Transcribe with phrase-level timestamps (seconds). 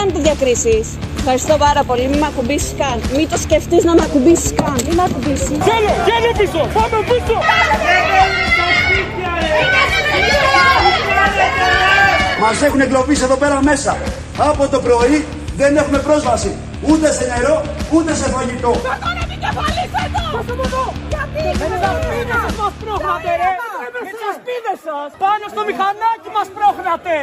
[0.00, 0.86] κάνετε διακρίσεις.
[1.18, 2.04] Ευχαριστώ πάρα πολύ.
[2.10, 2.96] Μην με ακουμπήσεις καν.
[3.16, 4.76] Μην το σκεφτείς να με ακουμπήσεις καν.
[4.86, 5.58] Μην με ακουμπήσεις.
[5.66, 6.60] Γέλο, γέλο πίσω.
[6.78, 7.36] Πάμε πίσω.
[12.42, 13.92] Μας έχουν εγκλωβίσει εδώ πέρα μέσα.
[14.50, 15.16] Από το πρωί
[15.60, 16.50] δεν έχουμε πρόσβαση.
[16.88, 17.56] Ούτε σε νερό,
[17.94, 18.70] ούτε σε φαγητό.
[18.88, 20.22] Πατώνα την κεφαλή φέτο.
[21.12, 23.52] Γιατί με τις ασπίδες μας πρόχνατε ρε.
[23.94, 25.08] Με τις ασπίδες σας.
[25.22, 27.14] Πάνω στο μηχανάκι μας πρόχνατε.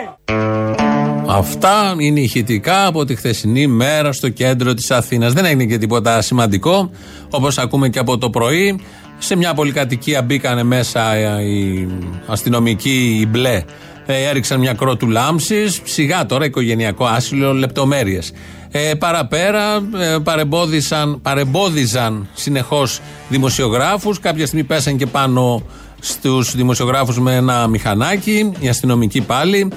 [1.30, 5.33] Αυτά είναι ηχητικά από τη χθεσινή μέρα στο κέντρο της Αθήνας.
[5.33, 6.89] Δεν έγινε και τίποτα σημαντικό,
[7.30, 8.80] όπως ακούμε και από το πρωί.
[9.17, 11.88] Σε μια πολυκατοικία μπήκανε μέσα οι
[12.28, 13.64] αστυνομικοί, οι μπλε,
[14.05, 18.31] ε, έριξαν μια κρότου λάμψης, σιγά τώρα οικογενειακό άσυλο, λεπτομέρειες.
[18.72, 25.64] Ε, παραπέρα ε, παρεμπόδισαν, παρεμπόδιζαν συνεχώς δημοσιογράφους, κάποια στιγμή πέσαν και πάνω
[26.00, 29.67] στους δημοσιογράφους με ένα μηχανάκι, οι αστυνομικοί πάλι.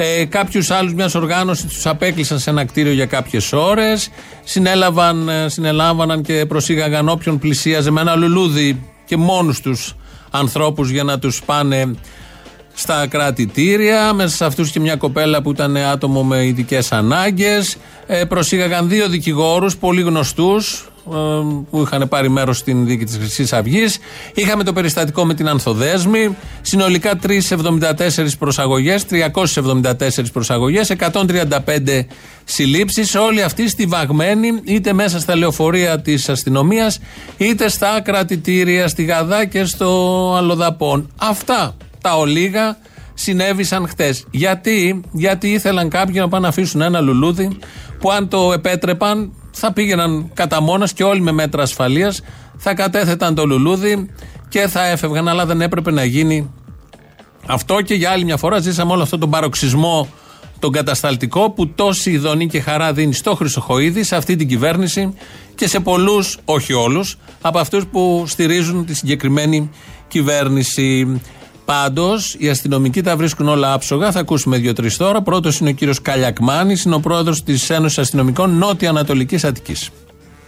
[0.00, 4.10] Ε, Κάποιους άλλους μιας οργάνωσης τους απέκλεισαν σε ένα κτίριο για κάποιες ώρες.
[4.44, 9.96] Συνέλαβαν, ε, συνελάμβαναν και προσήγαγαν όποιον πλησίαζε με ένα λουλούδι και μόνους τους
[10.30, 11.94] ανθρώπους για να τους πάνε
[12.74, 14.12] στα κρατητήρια.
[14.12, 17.76] Μέσα σε αυτούς και μια κοπέλα που ήταν άτομο με ειδικές ανάγκες.
[18.06, 20.97] Ε, προσήγαγαν δύο δικηγόρους, πολύ γνωστούς, ε,
[21.70, 23.98] που είχαν πάρει μέρος στην δίκη της Χρυσής Αυγής.
[24.34, 26.36] Είχαμε το περιστατικό με την Ανθοδέσμη.
[26.62, 32.06] Συνολικά 374 προσαγωγές, 374 προσαγωγές, 135
[32.44, 33.14] συλλήψεις.
[33.14, 37.00] Όλοι αυτοί στιβαγμένοι είτε μέσα στα λεωφορεία της αστυνομίας,
[37.36, 41.10] είτε στα κρατητήρια, στη Γαδά και στο Αλλοδαπών.
[41.16, 42.78] Αυτά τα ολίγα
[43.18, 44.24] συνέβησαν χτες.
[44.30, 47.58] Γιατί, γιατί ήθελαν κάποιοι να πάνε να αφήσουν ένα λουλούδι
[47.98, 52.20] που αν το επέτρεπαν θα πήγαιναν κατά μόνα και όλοι με μέτρα ασφαλείας,
[52.56, 54.10] θα κατέθεταν το λουλούδι
[54.48, 55.28] και θα έφευγαν.
[55.28, 56.50] Αλλά δεν έπρεπε να γίνει
[57.46, 60.08] αυτό και για άλλη μια φορά ζήσαμε όλο αυτό τον παροξισμό
[60.58, 65.14] τον κατασταλτικό που τόση ειδονή και χαρά δίνει στο Χρυσοχοίδη, σε αυτή την κυβέρνηση
[65.54, 69.70] και σε πολλούς, όχι όλους, από αυτούς που στηρίζουν τη συγκεκριμένη
[70.08, 71.20] κυβέρνηση.
[71.68, 74.12] Πάντως, οι αστυνομικοί τα βρίσκουν όλα άψογα.
[74.12, 75.22] Θα ακούσουμε δύο-τρεις τώρα.
[75.22, 79.90] Πρώτος είναι ο κύριος Καλιακμάνης, είναι ο πρόεδρος της Ένωσης Αστυνομικών Νότια-Ανατολική Αττικής.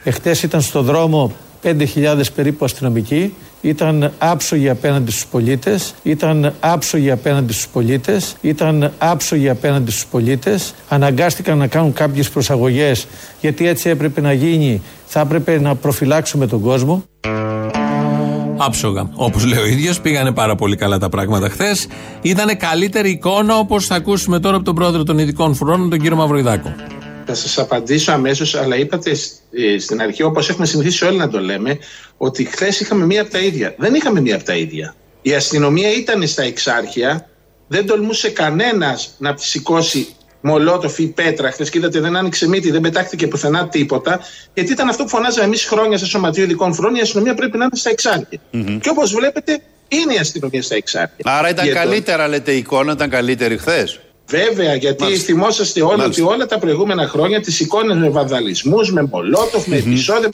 [0.04, 1.32] Εχθές ήταν στο δρόμο
[1.62, 3.34] 5.000 περίπου αστυνομικοί.
[3.60, 10.74] Ήταν άψογοι απέναντι στους πολίτες, ήταν άψογοι απέναντι στους πολίτες, ήταν άψογοι απέναντι στους πολίτες.
[10.88, 13.06] Αναγκάστηκαν να κάνουν κάποιες προσαγωγές
[13.40, 17.04] γιατί έτσι έπρεπε να γίνει, θα έπρεπε να προφυλάξουμε τον κόσμο.
[18.62, 19.10] Άψογα.
[19.14, 21.86] Όπως λέει ο ίδιος, πήγανε πάρα πολύ καλά τα πράγματα χθες.
[22.22, 26.16] Ήταν καλύτερη εικόνα όπως θα ακούσουμε τώρα από τον πρόεδρο των ειδικών φρουρών, τον κύριο
[26.16, 26.74] Μαυροϊδάκο.
[27.26, 31.40] Θα σας απαντήσω αμέσως, αλλά είπατε ε, στην αρχή, όπως έχουμε συνηθίσει όλοι να το
[31.40, 31.78] λέμε,
[32.16, 33.74] ότι χθες είχαμε μία από τα ίδια.
[33.78, 34.94] Δεν είχαμε μία από τα ίδια.
[35.22, 37.28] Η αστυνομία ήταν στα εξάρχεια,
[37.68, 40.08] δεν τολμούσε κανένας να τη σηκώσει
[40.40, 41.50] Μολότοφ ή πέτρα.
[41.50, 44.20] Χθες είδατε δεν άνοιξε μύτη, δεν πετάχτηκε πουθενά τίποτα.
[44.54, 46.94] Γιατί ήταν αυτό που φωνάζαμε εμείς χρόνια σε Σωματείο Ειδικών Φρόνων.
[46.98, 48.40] Η αστυνομία πρέπει να είναι στα εξάρχεια.
[48.52, 48.78] Mm-hmm.
[48.80, 51.24] Και όπως βλέπετε, είναι η αστυνομία στα εξάρχεια.
[51.24, 55.24] Άρα ήταν Γιατί καλύτερα, λέτε, η εικόνα ήταν καλύτερη χθες; Βέβαια, γιατί Μάλιστα.
[55.24, 60.28] θυμόσαστε όλοι ότι όλα τα προηγούμενα χρόνια τις εικόνες με βανδαλισμού, με μολότοφ, με επεισόδια.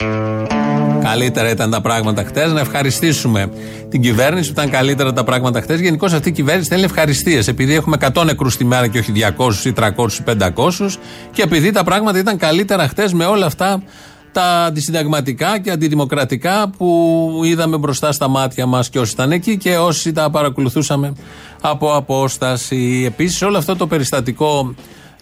[1.09, 2.51] Καλύτερα ήταν τα πράγματα χτες.
[2.51, 3.51] Να ευχαριστήσουμε
[3.89, 5.79] την κυβέρνηση που ήταν καλύτερα τα πράγματα χτες.
[5.79, 7.47] Γενικώς αυτή η κυβέρνηση θέλει ευχαριστίες.
[7.47, 10.97] Επειδή έχουμε 100 νεκρούς τη μέρα και όχι 200 ή 300 ή 500.
[11.31, 13.83] Και επειδή τα πράγματα ήταν καλύτερα χτες με όλα αυτά
[14.31, 19.77] τα αντισυνταγματικά και αντιδημοκρατικά που είδαμε μπροστά στα μάτια μας και όσοι ήταν εκεί και
[19.77, 21.13] όσοι τα παρακολουθούσαμε
[21.61, 23.03] από απόσταση.
[23.05, 24.75] Επίσης, όλο αυτό το περιστατικό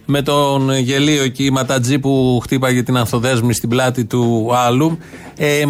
[0.06, 4.98] με τον γελίο εκεί ματατζή που χτύπαγε την ανθοδέσμη στην πλάτη του άλλου.
[5.36, 5.64] Ε,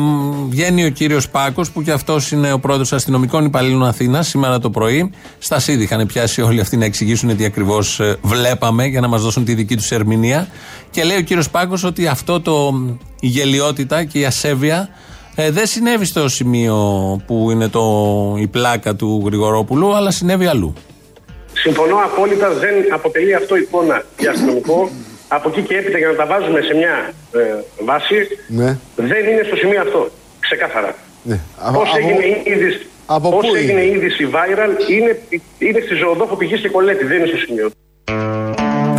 [0.48, 4.70] βγαίνει ο κύριος Πάκος, που και αυτός είναι ο πρόεδρος αστυνομικών υπαλλήλων Αθήνας, σήμερα το
[4.70, 5.10] πρωί.
[5.38, 9.22] Στα ΣΥΔ είχαν πιάσει όλοι αυτοί να εξηγήσουν τι ακριβώς ε, βλέπαμε για να μας
[9.22, 10.48] δώσουν τη δική τους ερμηνεία.
[10.90, 12.74] Και λέει ο κύριος Πάκος ότι αυτό το
[13.20, 14.88] η γελιότητα και η ασέβεια
[15.34, 16.76] ε, δεν συνέβη στο σημείο
[17.26, 17.84] που είναι το,
[18.38, 20.74] η πλάκα του Γρηγορόπουλου, αλλά συνέβη αλλού.
[21.62, 24.90] Συμφωνώ απόλυτα, δεν αποτελεί αυτό εικόνα για αστυνομικό.
[25.28, 27.40] Από εκεί και έπειτα για να τα βάζουμε σε μια ε,
[27.84, 28.16] βάση,
[28.48, 28.78] ναι.
[28.96, 30.10] δεν είναι στο σημείο αυτό.
[30.40, 30.94] Ξεκάθαρα.
[31.22, 31.40] Ναι.
[31.72, 35.18] Πώς έγινε η είδηση, από πώς έγινε η είδηση viral είναι,
[35.58, 37.70] είναι στη ζωοδόχο πηγή και κολέτη, δεν είναι στο σημείο.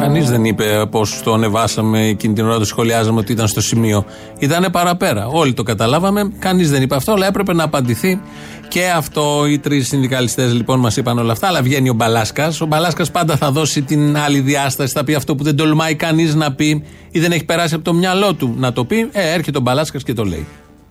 [0.08, 4.06] Κανείς δεν είπε πώ το ανεβάσαμε εκείνη την ώρα, το σχολιάζαμε ότι ήταν στο σημείο.
[4.40, 5.28] Ήταν παραπέρα.
[5.28, 6.32] Όλοι το καταλάβαμε.
[6.40, 8.22] Κανείς δεν είπε αυτό, αλλά έπρεπε να απαντηθεί
[8.68, 9.46] και αυτό.
[9.48, 11.48] Οι τρεις συνδικαλιστές λοιπόν μας είπαν όλα αυτά.
[11.48, 12.62] Αλλά βγαίνει ο Μπαλάσκας.
[12.62, 14.94] Ο Μπαλάσκας πάντα θα δώσει την άλλη διάσταση.
[14.94, 17.94] Θα πει αυτό που δεν τολμάει κανείς να πει ή δεν έχει περάσει από το
[17.94, 19.10] μυαλό του να το πει.
[19.12, 20.46] Ε, έρχεται ο Μπαλάσκας και το λέει.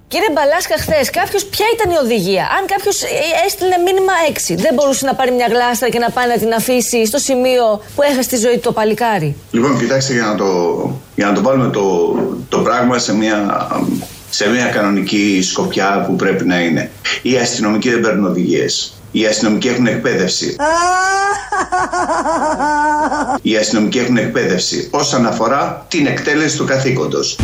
[0.08, 2.98] Κύριε Μπαλάσκα, χθες κάποιος, ποια ήταν η οδηγία; Αν κάποιος
[3.46, 7.06] έστειλε μήνυμα 6, δεν μπορούσε να πάρει μια γλάστρα και να πάει να την αφήσει
[7.06, 7.64] στο σημείο
[7.94, 10.48] που έχασε τη ζωή του το παλικάρι; Λοιπόν, κοιτάξτε, για να το,
[11.14, 11.84] για να το βάλουμε το,
[12.48, 13.66] το πράγμα σε μια,
[14.30, 16.90] σε μια κανονική σκοπιά που πρέπει να είναι.
[17.22, 18.94] Οι αστυνομικοί δεν παίρνουν οδηγίες.
[19.12, 20.56] Οι αστυνομικοί έχουν εκπαίδευση.
[23.42, 27.38] Οι αστυνομικοί έχουν εκπαίδευση όσον αφορά την εκτέλεση του καθήκοντος.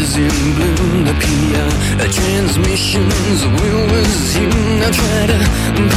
[0.00, 1.04] Is in bloom.
[1.08, 1.74] The PR
[2.18, 4.82] transmissions will resume.
[4.86, 5.38] I try to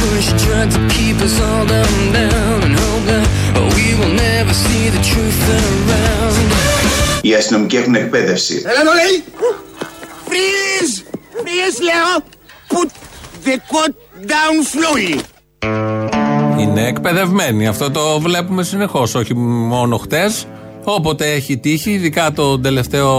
[0.00, 3.24] push, try to keep us all down, down, and hope that
[3.74, 6.46] we will never see the truth around.
[7.22, 8.62] Οι αστυνομικοί έχουν εκπαίδευση.
[8.64, 9.24] Έλα το λέει!
[10.26, 10.94] Freeze!
[11.34, 12.24] Freeze λέω!
[12.74, 12.90] Put
[13.44, 13.94] the coat
[14.26, 15.20] down slowly!
[16.60, 17.66] Είναι εκπαιδευμένοι.
[17.66, 20.46] Αυτό το βλέπουμε συνεχώς, όχι μόνο χτες
[20.90, 23.10] Όποτε έχει τύχει, ειδικά τον τελευταίο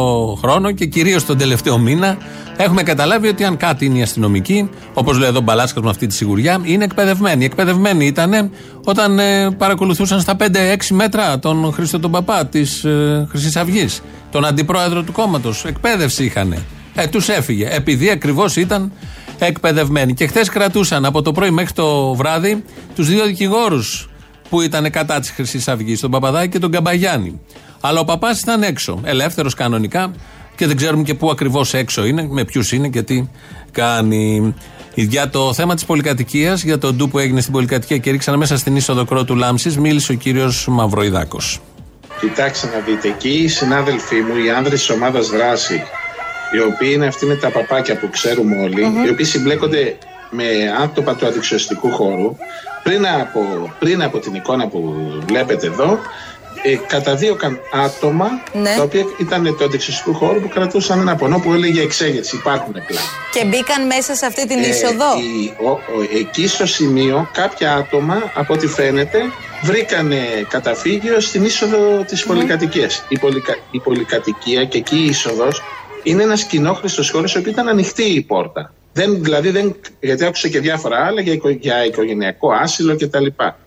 [0.42, 2.18] χρόνο και κυρίως τον τελευταίο μήνα,
[2.58, 6.14] έχουμε καταλάβει ότι αν κάτι είναι η αστυνομική, όπως λέει εδώ Μπαλάσκα με αυτή τη
[6.14, 7.46] σιγουριά, είναι εκπαιδευμένοι.
[7.46, 8.52] Εκπαιδευμένοι ήταν
[8.84, 10.46] όταν ε, παρακολουθούσαν στα 5-6
[10.90, 14.02] μέτρα τον Χρήστο τον Παπά της ε, Χρυσής Αυγής,
[14.32, 15.66] τον αντιπρόεδρο του κόμματος.
[15.66, 16.56] Εκπαίδευση είχαν.
[16.96, 17.68] Ε, τους έφυγε.
[17.72, 18.92] Επειδή ακριβώς ήταν
[19.40, 20.14] εκπαιδευμένοι.
[20.14, 22.64] Και χθες κρατούσαν από το πρωί μέχρι το βράδυ
[22.96, 24.10] τους δύο δικηγόρους
[24.50, 27.40] που ήταν κατά της Χρυσής Αυγής, τον Παπαδάκη και τον Καμπαγιάννη.
[27.82, 30.12] Αλλά ο παπάς ήταν έξω, ελεύθερος κανονικά
[30.56, 33.30] και δεν ξέρουμε και πού ακριβώς έξω είναι, με ποιους είναι και τι
[33.72, 34.54] κάνει.
[34.94, 38.58] Για το θέμα της πολυκατοικίας, για το ντου που έγινε στην πολυκατοικία και ρίξαν μέσα
[38.58, 41.60] στην είσοδο κρότου Λάμψη, μίλησε ο κύριος Μαυροϊδάκος.
[42.20, 45.84] Κοιτάξτε να δείτε, εκεί οι συνάδελφοί μου, οι άνδρες της ομάδας δράση,
[46.56, 48.56] οι οποίοι είναι αυτοί με τα παπάκια που ξέρουμε
[49.06, 49.98] οι οποίοι συμπλέκονται
[50.30, 50.44] με
[50.84, 52.36] άτομα του αντιξιωστικού χώρου,
[52.84, 54.96] πριν από, πριν από την εικόνα που
[55.28, 56.00] βλέπετε εδώ,
[56.64, 58.76] ε, καταδίωκαν άτομα ναι.
[58.76, 62.36] τα οποία ήταν το αντιξιωστικού χώρο που κρατούσαν ένα πονό που έλεγε εξέγερση.
[62.36, 63.08] Υπάρχουν πλάνα.
[63.34, 65.06] Και μπήκαν μέσα σε αυτή την ε, είσοδο.
[66.20, 69.20] εκεί στο σημείο κάποια άτομα, από ό,τι φαίνεται,
[69.64, 70.12] βρήκαν
[70.48, 72.28] καταφύγιο στην είσοδο της mm.
[72.28, 73.04] πολυκατοικίας.
[73.10, 75.62] Η, πολυκα, η πολυκατοικία και εκεί η είσοδος
[76.04, 78.74] είναι ένας κοινόχρηστος χώρος, όπου ήταν ανοιχτή η πόρτα.
[78.94, 83.26] Δεν, δηλαδή, δεν, γιατί άκουσα και διάφορα άλλα για, για οικογενειακό άσυλο κτλ.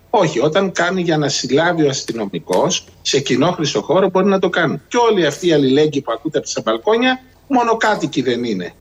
[0.09, 4.81] Όχι, όταν κάνει για να συλλάβει ο αστυνομικός σε κοινόχρηστο χώρο μπορεί να το κάνει.
[4.87, 8.73] Και όλοι αυτοί οι αλληλέγγυοι που ακούτε από τα μπαλκόνια, μόνο κάτοικοι δεν είναι.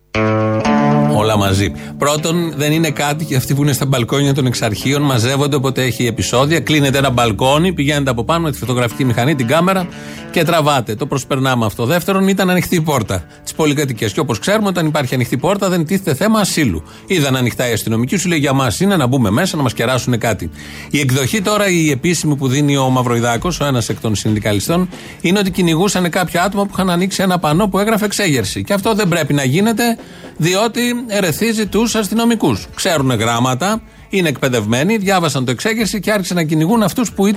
[1.14, 1.72] Όλα μαζί.
[1.98, 6.06] Πρώτον, δεν είναι κάτι και αυτοί που είναι στα μπαλκόνια των εξαρχείων μαζεύονται όποτε έχει
[6.06, 6.60] επεισόδια.
[6.60, 9.86] Κλείνεται ένα μπαλκόνι, πηγαίνετε από πάνω με τη φωτογραφική μηχανή, την κάμερα
[10.30, 10.94] και τραβάτε.
[10.94, 11.84] Το προσπερνάμε αυτό.
[11.84, 14.12] Δεύτερον, ήταν ανοιχτή η πόρτα της πολυκατοικίας.
[14.12, 16.82] Και όπως ξέρουμε, όταν υπάρχει ανοιχτή πόρτα, δεν τίθεται θέμα ασύλου.
[17.06, 20.18] Είδαν ανοιχτά η αστυνομική, σου λέει για μας είναι να μπούμε μέσα να μας κεράσουν
[20.18, 20.50] κάτι.
[20.90, 24.88] Η εκδοχή τώρα, η επίσημη που δίνει ο Μαυροϊδάκος, ο ένας εκ των συνδικαλιστών,
[25.20, 28.64] είναι ότι κυνηγούσαν κάποια άτομα που είχαν ανοίξει ένα πανό που έγραφε εξέγερση.
[28.64, 29.98] Και αυτό δεν πρέπει να γίνεται,
[30.36, 32.66] διότι ερεθίζει τους αστυνομικούς.
[32.74, 37.30] Ξέρουν γράμματα, είναι εκπαιδευμένοι, διάβασαν το εξέγερση και άρχισαν να κυνηγούν αυτούς που,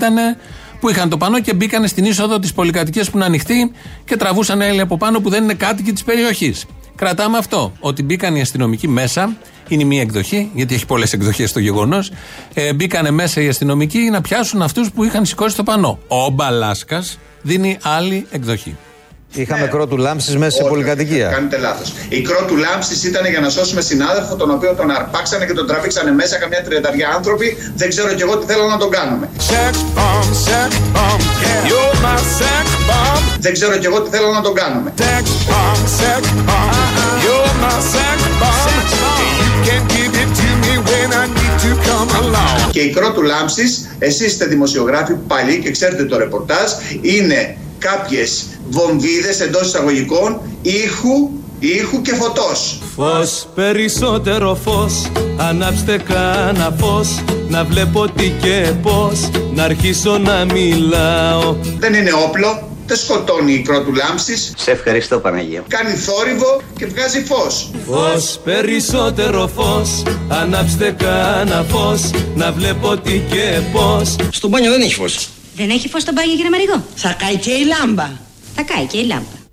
[0.80, 3.72] που είχαν το πανό και μπήκαν στην είσοδο της πολυκατοικίας που είναι ανοιχτή
[4.06, 6.66] και τραβούσαν έλη από πάνω που δεν είναι κάτοικοι της περιοχής.
[6.96, 7.72] Κρατάμε αυτό.
[7.80, 9.36] Ότι μπήκαν οι αστυνομικοί μέσα,
[9.68, 12.12] είναι η μία εκδοχή, γιατί έχει πολλές εκδοχές το γεγονός.
[12.54, 16.00] Ε, μπήκαν μέσα οι αστυνομικοί να πιάσουν αυτούς που είχαν σηκώσει το πανό.
[16.08, 18.76] Ο Μπαλάσκας δίνει άλλη εκδοχή.
[19.36, 21.28] Είχαμε κρότου λάμψης μέσα σε πολυκατοικία.
[21.28, 21.94] Κάνετε λάθος.
[22.10, 26.12] Η κρότου λάμψης ήταν για να σώσουμε συνάδελφο, τον οποίο τον αρπάξανε και τον τραβήξανε
[26.12, 27.58] μέσα καμιά τριανταριά άνθρωποι.
[27.76, 29.30] Δεν ξέρω κι εγώ τι θέλω να τον κάνουμε.
[33.40, 34.94] Δεν ξέρω κι εγώ τι θέλω να τον κάνουμε.
[42.72, 49.40] Και η κρότου λάμψης, εσείς είστε δημοσιογράφοι παλιοί και ξέρετε το ρεπορτάζ, είναι κάποιες βομβίδες
[49.40, 51.30] εντός εισαγωγικών ήχου,
[51.60, 52.80] ήχου και φωτός.
[52.96, 57.08] Φως, περισσότερο φως, ανάψτε κάνα φως,
[57.50, 61.56] να βλέπω τι και πώς, να αρχίσω να μιλάω.
[61.80, 64.54] Δεν είναι όπλο, δεν σκοτώνει η κρότου λάμψης.
[64.58, 65.64] Σε ευχαριστώ Παναγία.
[65.68, 67.72] Κάνει θόρυβο και βγάζει φως.
[67.88, 72.02] Φως, περισσότερο φως, ανάψτε κάνα φως,
[72.36, 74.16] να βλέπω τι και πώς.
[74.32, 75.30] Στο μπάνιο δεν έχει φως.
[75.56, 76.84] Δεν έχει φως στο μπάνιο κύριε Μαριγό.
[76.96, 78.10] Θα κάει και η λάμπα.
[78.56, 79.44] Θα κάει και η λάμπα.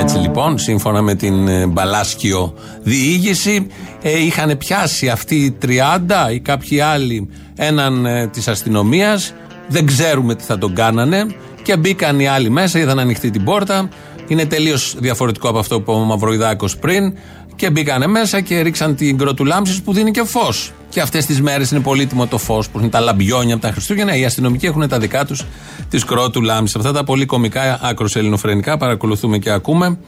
[0.00, 3.66] Έτσι λοιπόν, σύμφωνα με την ε, Μπαλάσκιο διήγηση,
[4.02, 9.34] ε, είχαν πιάσει αυτοί οι 30 ή κάποιοι άλλοι έναν ε, της αστυνομίας,
[9.68, 11.26] δεν ξέρουμε τι θα τον κάνανε
[11.62, 13.88] και μπήκαν οι άλλοι μέσα, είδαν ανοιχτή την πόρτα.
[14.28, 17.16] Είναι τελείως διαφορετικό από αυτό που είπε ο Μαυροϊδάκος πριν.
[17.56, 20.72] Και μπήκανε μέσα και ρίξαν την κροτουλάμψη που δίνει και φως.
[20.92, 24.16] Και αυτές τις μέρες είναι πολύτιμο το φως που είναι τα λαμπιόνια από τα Χριστούγεννα.
[24.16, 25.44] Οι αστυνομικοί έχουν τα δικά τους
[25.88, 26.74] τη κρότου λάμψη.
[26.78, 29.98] Αυτά τα πολύ κομικά, άκρος ελληνοφρενικά, παρακολουθούμε και ακούμε.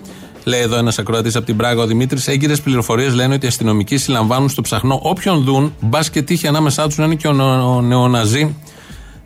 [0.45, 2.27] Λέει εδώ ένας ακροατής από την Πράγα ο Δημήτρης.
[2.29, 6.87] Έγκυρες πληροφορίες λένε ότι οι αστυνομικοί συλλαμβάνουν στο ψαχνό όποιον δουν, μπας και τύχει ανάμεσά
[6.87, 8.57] τους να είναι και ο, νο- ο νεοναζί.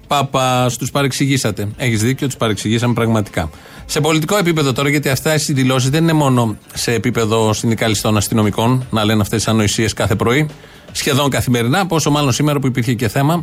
[0.06, 1.68] Πάπα, του παρεξηγήσατε.
[1.76, 3.50] Έχεις δίκιο, τους παρεξηγήσαμε πραγματικά.
[3.86, 8.86] Σε πολιτικό επίπεδο τώρα, γιατί αυτά οι δηλώσεις δεν είναι μόνο σε επίπεδο συνδικαλιστών αστυνομικών
[8.90, 10.48] να λένε αυτές τι ανοησίες κάθε πρωί,
[10.92, 13.42] σχεδόν καθημερινά, πόσο μάλλον σήμερα που υπήρχε και θέμα.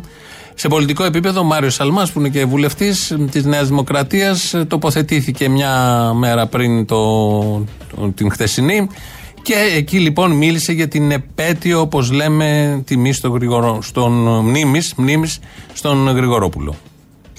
[0.54, 5.72] Σε πολιτικό επίπεδο, ο Μάριο Σαλμάς, που είναι και βουλευτής της Νέας Δημοκρατίας, τοποθετήθηκε μια
[6.14, 6.96] μέρα πριν το,
[7.96, 8.88] το- την χθεσινή
[9.42, 14.12] και εκεί λοιπόν μίλησε για την επέτειο, όπως λέμε, τιμή στο Γρηγορο, στον
[14.44, 15.38] μνήμης, μνήμης
[15.72, 16.74] στον Γρηγορόπουλο.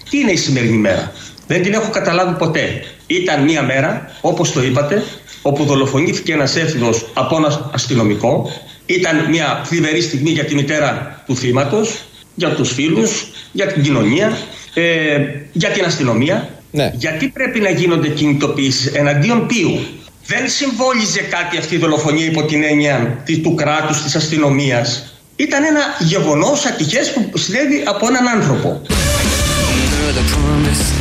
[0.10, 1.12] Τι είναι η σημερινή μέρα;
[1.48, 2.82] Δεν την έχω καταλάβει ποτέ.
[3.08, 5.04] Ήταν μια μέρα, όπως το είπατε,
[5.42, 8.50] όπου δολοφονήθηκε ένας έφηβος από ένα αστυνομικό.
[8.90, 12.02] Ήταν μια θλιβερή στιγμή για τη μητέρα του θύματος,
[12.36, 14.38] για τους φίλους, για την κοινωνία,
[14.74, 15.18] ε,
[15.52, 16.50] για την αστυνομία.
[16.94, 19.80] Γιατί πρέπει να γίνονται κινητοποιήσεις εναντίον ποιου;
[20.26, 25.16] Δεν συμβόλιζε κάτι αυτή η δολοφονία υπό την έννοια τη- του κράτους, της αστυνομίας.
[25.36, 28.82] Ήταν ένα γεγονός ατυχές που συνέβη από έναν άνθρωπο.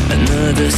[0.09, 0.71] Another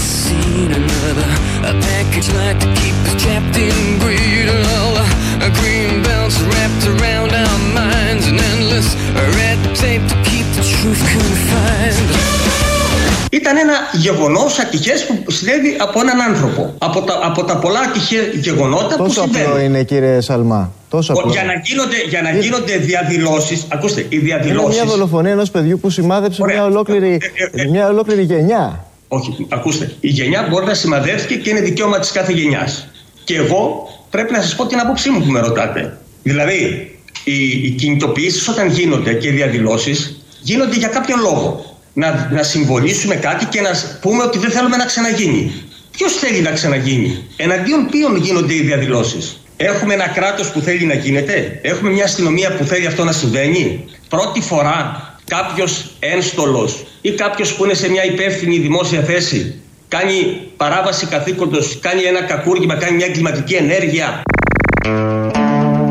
[13.50, 16.74] Ήταν ένα γεγονός ατυχές που συνέβη από έναν άνθρωπο.
[16.78, 19.48] Από τα, από τα πολλά ατυχέ γεγονότα που Τόσο συμβαίνουν.
[19.50, 20.72] απλό είναι κύριε Σαλμά.
[20.90, 21.32] Τόσο Ο- απλό.
[21.32, 24.74] Για να γίνονται, για να γίνονται διαδηλώσεις, ακούστε, οι Είναι διαδηλώσεις...
[24.80, 27.20] μια δολοφονία ενός παιδιού που σημάδεψε μια ολόκληρη,
[27.70, 28.84] μια ολόκληρη γενιά.
[29.08, 29.92] Όχι, ακούστε.
[30.00, 32.88] Η γενιά μπορεί να σημαδεύτηκε και είναι δικαίωμα της κάθε γενιάς.
[33.24, 35.98] Και εγώ πρέπει να σας πω την άποψή μου που με ρωτάτε.
[36.22, 36.90] Δηλαδή,
[37.24, 41.67] οι, οι κινητοποιήσεις όταν γίνονται και οι διαδηλώσεις γίνονται για κάποιο λόγο.
[41.98, 45.52] Να, να συμβολήσουμε κάτι και να σ- πούμε ότι δεν θέλουμε να ξαναγίνει.
[45.90, 50.94] Ποιος θέλει να ξαναγίνει, εναντίον ποιων γίνονται οι διαδηλώσεις; Έχουμε ένα κράτος που θέλει να
[50.94, 54.78] γίνεται, έχουμε μια αστυνομία που θέλει αυτό να συμβαίνει; Πρώτη φορά
[55.24, 59.54] κάποιος ένστολος ή κάποιος που είναι σε μια υπεύθυνη δημόσια θέση
[59.88, 64.22] κάνει παράβαση καθήκοντος, κάνει ένα κακούργημα, κάνει μια εγκληματική ενέργεια;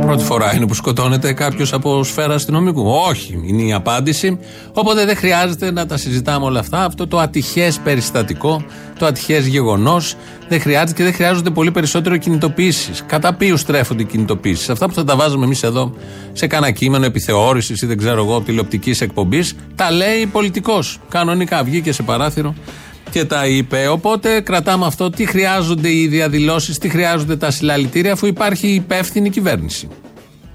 [0.07, 2.89] Πρώτη φορά είναι που σκοτώνεται κάποιος από σφαίρα αστυνομικού.
[3.09, 4.39] Όχι, είναι η απάντηση.
[4.73, 6.85] Οπότε δεν χρειάζεται να τα συζητάμε όλα αυτά.
[6.85, 8.63] Αυτό το ατυχές περιστατικό,
[8.99, 10.15] το ατυχές γεγονός,
[10.47, 12.91] δεν χρειάζεται και δεν χρειάζονται πολύ περισσότερο κινητοποιήσει.
[13.05, 14.71] Κατά ποιους στρέφονται οι κινητοποιήσει.
[14.71, 15.93] Αυτά που θα τα βάζουμε εμείς εδώ
[16.33, 20.99] σε κανένα κείμενο επιθεώρησης ή δεν ξέρω εγώ τηλεοπτικής εκπομπής, τα λέει πολιτικός.
[21.09, 22.55] Κανονικά βγήκε σε παράθυρο
[23.11, 23.87] και τα είπε.
[23.87, 25.09] Οπότε κρατάμε αυτό.
[25.09, 29.87] Τι χρειάζονται οι διαδηλώσεις, τι χρειάζονται τα συλλαλητήρια, αφού υπάρχει υπεύθυνη κυβέρνηση.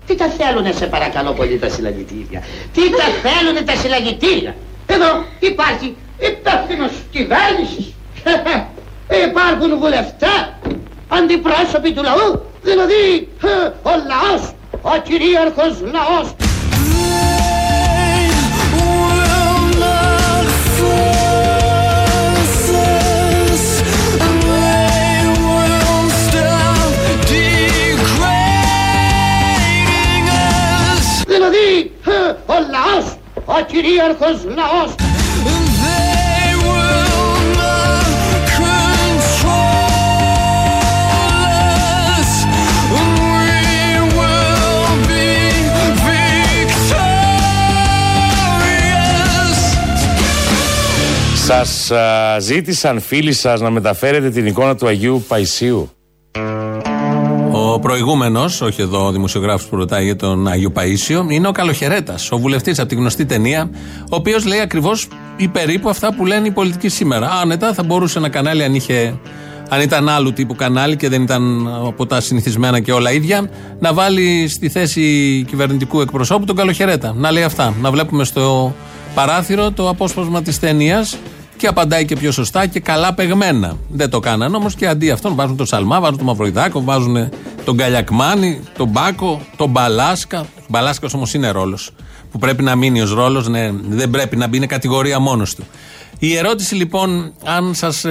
[0.07, 2.43] Τι τα θέλουνε σε παρακαλώ πολύ τα συλλαγητήρια.
[2.73, 4.55] Τι τα θέλουνε τα συλλαγητήρια.
[4.87, 7.95] Εδώ υπάρχει υπεύθυνος κυβέρνησης.
[9.29, 10.53] Υπάρχουν βουλευτές,
[11.09, 16.35] αντιπρόσωποι του λαού, δηλαδή ε, ο λαός, ο κυρίαρχος λαός.
[32.53, 34.95] Ο λαός, ο κυρίαρχος λαός.
[51.35, 55.91] Σας α, ζήτησαν φίλοι σας να μεταφέρετε την εικόνα του Αγίου Παϊσίου.
[57.75, 62.33] Ο προηγούμενος, όχι εδώ ο δημοσιογράφος που ρωτάει για τον Άγιο Παίσιο, είναι ο Καλοχαιρέτας,
[62.33, 63.71] ο βουλευτής από τη γνωστή ταινία,
[64.03, 67.31] ο οποίος λέει ακριβώς ή περίπου αυτά που λένε οι πολιτικοί σήμερα.
[67.43, 69.19] Άνετα θα μπορούσε ένα κανάλι, αν, είχε,
[69.69, 73.93] αν ήταν άλλου τύπου κανάλι και δεν ήταν από τα συνηθισμένα και όλα ίδια, να
[73.93, 75.03] βάλει στη θέση
[75.49, 77.15] κυβερνητικού εκπροσώπου τον Καλοχαιρέτα.
[77.17, 77.75] Να λέει αυτά.
[77.81, 78.75] Να βλέπουμε στο
[79.15, 81.17] παράθυρο το απόσπασμα της ταινίας
[81.57, 83.77] και απαντάει και πιο σωστά και καλά παιγμένα.
[83.89, 87.29] Δεν το κάνανε όμως και αντί αυτόν βάζουν τον Σαλμά, βάζουν τον Μαυροϊδάκο, βάζουν
[87.65, 90.47] τον Καλιακμάνη, τον Μπάκο, τον Μπαλάσκα.
[90.69, 91.91] Μπαλάσκας όμως είναι ρόλος
[92.33, 95.65] που πρέπει να μείνει ως ρόλος, ναι, δεν πρέπει να μπει, είναι κατηγορία μόνος του.
[96.19, 98.05] Η ερώτηση λοιπόν, αν σας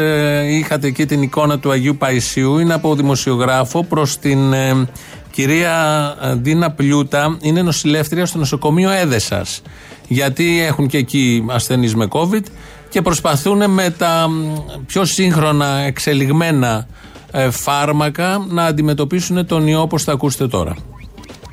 [0.49, 4.87] είχατε εκεί την εικόνα του Αγίου Παϊσίου, είναι από δημοσιογράφο προς την ε,
[5.31, 9.61] κυρία ε, Ντίνα Πλιούτα, είναι νοσηλεύτρια στο νοσοκομείο Έδεσας.
[10.07, 12.43] Γιατί έχουν και εκεί ασθενείς με COVID
[12.89, 14.55] και προσπαθούν με τα μ,
[14.85, 16.85] πιο σύγχρονα εξελιγμένα ε,
[17.51, 20.75] φάρμακα να αντιμετωπίσουν τον ιό όπως θα ακούσετε τώρα.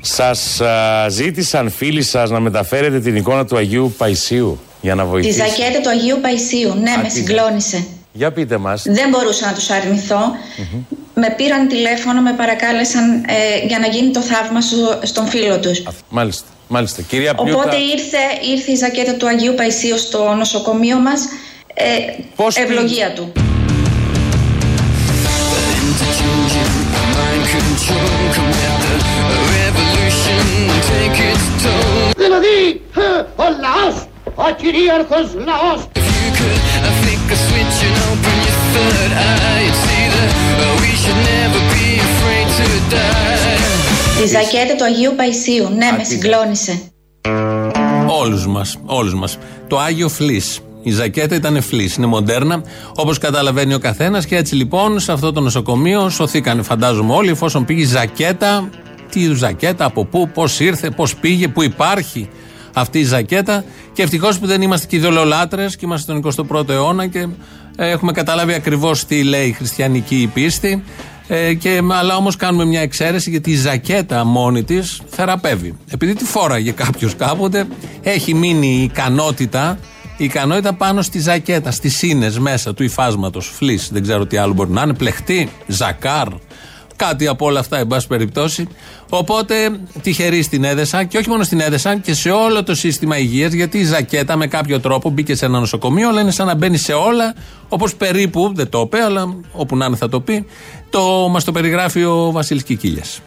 [0.01, 5.09] Σας α, ζήτησαν φίλοι σας να μεταφέρετε την εικόνα του Αγίου Παϊσίου για να Τη
[5.09, 5.37] βοηθήσει.
[5.37, 6.73] ζακέτα του Αγίου Παϊσίου.
[6.81, 7.85] Ναι, Α, με τι συγκλώνησε.
[8.11, 8.83] Για πείτε μας.
[8.85, 10.19] Δεν μπορούσα να τους αρνηθώ.
[11.13, 15.83] με πήραν τηλέφωνο, με παρακάλεσαν ε, για να γίνει το θαύμα στο- στον φίλο τους.
[16.09, 16.45] Μάλιστα.
[16.67, 17.01] Μάλιστα.
[17.01, 18.17] Κυρία Πιούτα, Οπότε ήρθε,
[18.55, 21.21] ήρθε η ζακέτα του Αγίου Παϊσίου στο νοσοκομείο μας,
[21.73, 23.31] ε, ευλογία του.
[32.15, 32.81] Δηλαδή,
[33.35, 33.43] ο
[34.35, 34.43] ο
[44.21, 46.81] Τη ζακέτα του Αγίου Παϊσίου, ναι με συγκλώνησε.
[48.07, 49.37] Όλους μας, όλους μας.
[49.67, 50.59] Το Άγιο Φλής.
[50.83, 52.61] Η ζακέτα ήταν φλής, είναι μοντέρνα,
[52.95, 54.25] όπως καταλαβαίνει ο καθένας.
[54.25, 58.69] Και έτσι λοιπόν σε αυτό το νοσοκομείο σωθήκανε φαντάζομαι όλοι εφόσον πήγε η ζακέτα,
[59.09, 62.29] τι είδου ζακέτα, από πού, πώς ήρθε, πώς πήγε, πού υπάρχει
[62.73, 63.63] αυτή η ζακέτα.
[63.93, 67.27] Και ευτυχώς που δεν είμαστε και ιδεολολάτρες και είμαστε στον 21ο αιώνα και
[67.75, 70.83] ε, έχουμε καταλάβει ακριβώς τι λέει η χριστιανική πίστη.
[71.27, 75.77] Ε, και, αλλά όμως κάνουμε μια εξαίρεση γιατί η ζακέτα μόνη της θεραπεύει.
[75.89, 77.67] Επειδή τη φόραγε κάποιος κάποτε,
[78.03, 83.89] έχει μείνει η ικανότητα, η ικανότητα πάνω στη ζακέτα, στις σύνες μέσα του υφάσματος, φλής,
[83.91, 86.27] δεν ξέρω τι άλλο μπορεί να είναι, πλεχτή, ζακάρ,
[86.95, 88.67] κάτι από όλα αυτά, εν πάση περιπτώσει.
[89.09, 89.55] Οπότε
[90.01, 93.77] τυχεροί στην έδεσα και όχι μόνο στην έδεσα και σε όλο το σύστημα υγείας, γιατί
[93.77, 96.93] η ζακέτα με κάποιο τρόπο μπήκε σε ένα νοσοκομείο, αλλά είναι σαν να μπαίνει σε
[96.93, 97.35] όλα,
[97.69, 100.45] όπως περίπου, δεν το είπε, αλλά όπου να είναι θα το πει,
[100.89, 103.21] το, μας το περιγράφει ο Βασίλης Κικίλιας.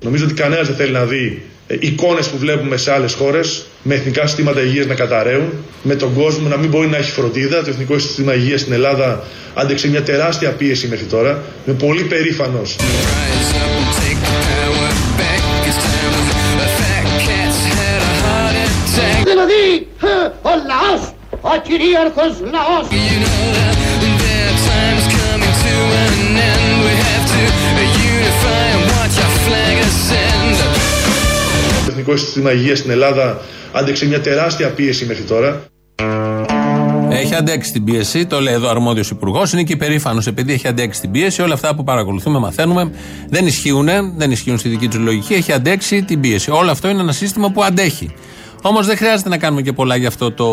[0.00, 4.26] Νομίζω ότι κανένας δεν θέλει να δει εικόνες που βλέπουμε σε άλλες χώρες με εθνικά
[4.26, 5.52] συστήματα υγείας να καταραίουν,
[5.82, 7.62] με τον κόσμο να μην μπορεί να έχει φροντίδα.
[7.62, 11.42] Το εθνικό σύστημα υγείας στην Ελλάδα άντεξε μια τεράστια πίεση μέχρι τώρα.
[11.66, 15.42] Είμαι πολύ περήφανος Rise up and take the power back.
[15.68, 16.14] It's time
[16.60, 19.24] the fat cats had a heart attack.
[19.24, 21.02] Δηλαδή, ε, ο λαός,
[21.40, 22.86] ο κυρίαρχος λαός.
[22.90, 23.48] You know
[32.12, 33.40] εθνικό σύστημα υγεία στην Ελλάδα
[33.72, 35.62] άντεξε μια τεράστια πίεση μέχρι τώρα.
[37.10, 39.52] Έχει αντέξει την πίεση, το λέει εδώ ο αρμόδιος υπουργός.
[39.52, 41.42] Είναι και υπερήφανος επειδή έχει αντέξει την πίεση.
[41.42, 42.90] Όλα αυτά που παρακολουθούμε, μαθαίνουμε,
[43.28, 45.34] δεν ισχύουν, δεν ισχύουν στη δική τους λογική.
[45.34, 46.50] Έχει αντέξει την πίεση.
[46.50, 48.14] Όλο αυτό είναι ένα σύστημα που αντέχει.
[48.62, 50.48] Όμως δεν χρειάζεται να κάνουμε και πολλά για αυτό το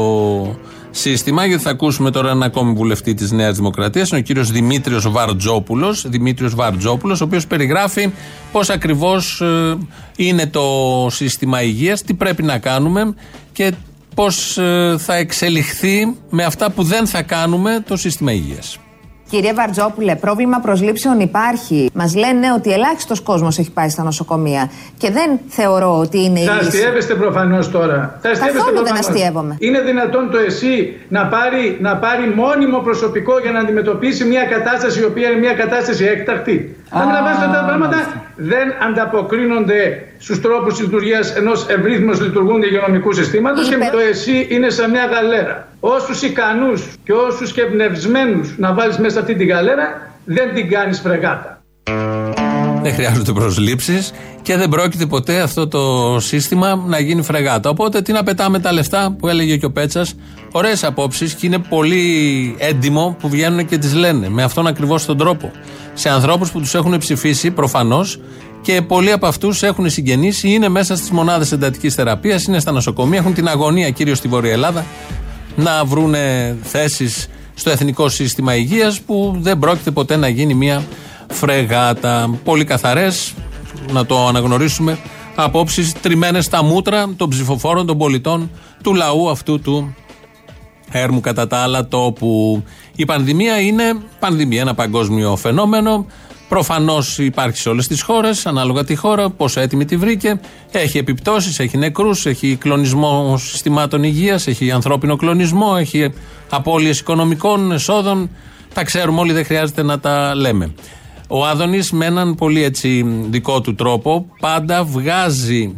[0.92, 4.10] σύστημα, γιατί θα ακούσουμε τώρα ένα ακόμη βουλευτή της Νέας Δημοκρατίας.
[4.10, 6.06] Είναι ο κύριος Δημήτριος Βαρτζόπουλος.
[6.08, 8.12] Δημήτριος Βαρτζόπουλος, ο οποίος περιγράφει
[8.52, 9.44] πώς ακριβώς
[10.16, 10.64] είναι το
[11.10, 13.14] σύστημα υγείας, τι πρέπει να κάνουμε
[13.52, 13.74] και
[14.16, 14.60] πώς
[14.98, 18.78] θα εξελιχθεί με αυτά που δεν θα κάνουμε το σύστημα υγείας.
[19.36, 21.90] Κύριε Βαρτζόπουλε, πρόβλημα προσλήψεων υπάρχει.
[21.94, 24.72] Μας λένε ότι ελάχιστος κόσμος έχει πάει στα νοσοκομεία.
[24.98, 26.68] Και δεν θεωρώ ότι είναι η Θα λύση.
[26.68, 28.20] αστείευεστε προφανώς τώρα.
[28.22, 29.08] Θα αστείευεστε Καθόλου δεν προφανώς.
[29.08, 29.56] αστείευομαι.
[29.60, 35.00] Είναι δυνατόν το ΕΣΥ να πάρει, να πάρει μόνιμο προσωπικό για να αντιμετωπίσει μια κατάσταση
[35.00, 37.98] η οποία είναι μια κατάσταση έκτακτη; Αντιλαμβάνεστε ότι τα πράγματα
[38.36, 44.90] δεν ανταποκρίνονται στους τρόπους λειτουργίας ενός ευρύθμως λειτουργούνται υγειονομικού συστήματος και το ΕΣΥ είναι σαν
[44.90, 45.68] μια γαλέρα.
[45.80, 50.70] Όσους ικανούς και όσους και εμπνευσμένους να βάλεις μέσα σε αυτή τη γαλέρα, δεν την
[50.70, 51.64] κάνεις φρεγάτα.
[52.82, 57.70] Δεν χρειάζονται προσλήψεις και δεν πρόκειται ποτέ αυτό το σύστημα να γίνει φρεγάτα.
[57.70, 60.16] Οπότε τι να πετάμε τα λεφτά που έλεγε και ο Πέτσας.
[60.52, 65.18] Ωραίες απόψεις και είναι πολύ έντιμο που βγαίνουν και τις λένε με αυτόν ακριβώς τον
[65.18, 65.52] τρόπο.
[65.94, 68.20] Σε ανθρώπους που τους έχουν ψηφίσει προφανώς
[68.62, 72.72] και πολλοί από αυτούς έχουν συγγενείς ή είναι μέσα στις μονάδες εντατικής θεραπείας, είναι στα
[72.72, 74.86] νοσοκομεία, έχουν την αγωνία κυρίως στη Βόρεια Ελλάδα
[75.56, 80.84] να βρούνε θέσεις στο εθνικό σύστημα υγείας που δεν πρόκειται ποτέ να γίνει μια
[81.30, 82.40] φρεγάτα.
[82.44, 83.34] Πολύ καθαρές,
[83.92, 84.98] να το αναγνωρίσουμε,
[85.36, 88.52] απόψεις τριμμένες στα μούτρα των ψηφοφόρων, των πολιτών,
[88.84, 89.96] του λαού αυτού του
[90.92, 92.64] έρμου κατά τα άλλα τόπου.
[92.96, 93.84] Η πανδημία είναι
[94.20, 96.06] πανδημία, ένα παγκόσμιο φαινόμενο.
[96.50, 100.40] Προφανώς υπάρχει σε όλες τις χώρες, ανάλογα τη χώρα, πόσο έτοιμη τη βρήκε.
[100.72, 106.14] Έχει επιπτώσεις, έχει νεκρούς, έχει κλονισμό συστημάτων υγείας, έχει ανθρώπινο κλονισμό, έχει
[106.50, 108.30] απώλειες οικονομικών εσόδων.
[108.74, 110.74] Τα ξέρουμε όλοι, δεν χρειάζεται να τα λέμε.
[111.28, 115.76] Ο Άδωνης με έναν πολύ έτσι δικό του τρόπο πάντα βγάζει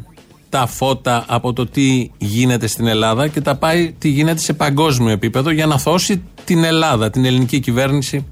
[0.49, 5.09] τα φώτα από το τι γίνεται στην Ελλάδα και τα πάει τι γίνεται σε παγκόσμιο
[5.11, 8.25] επίπεδο για να θώσει την Ελλάδα, την ελληνική κυβέρνηση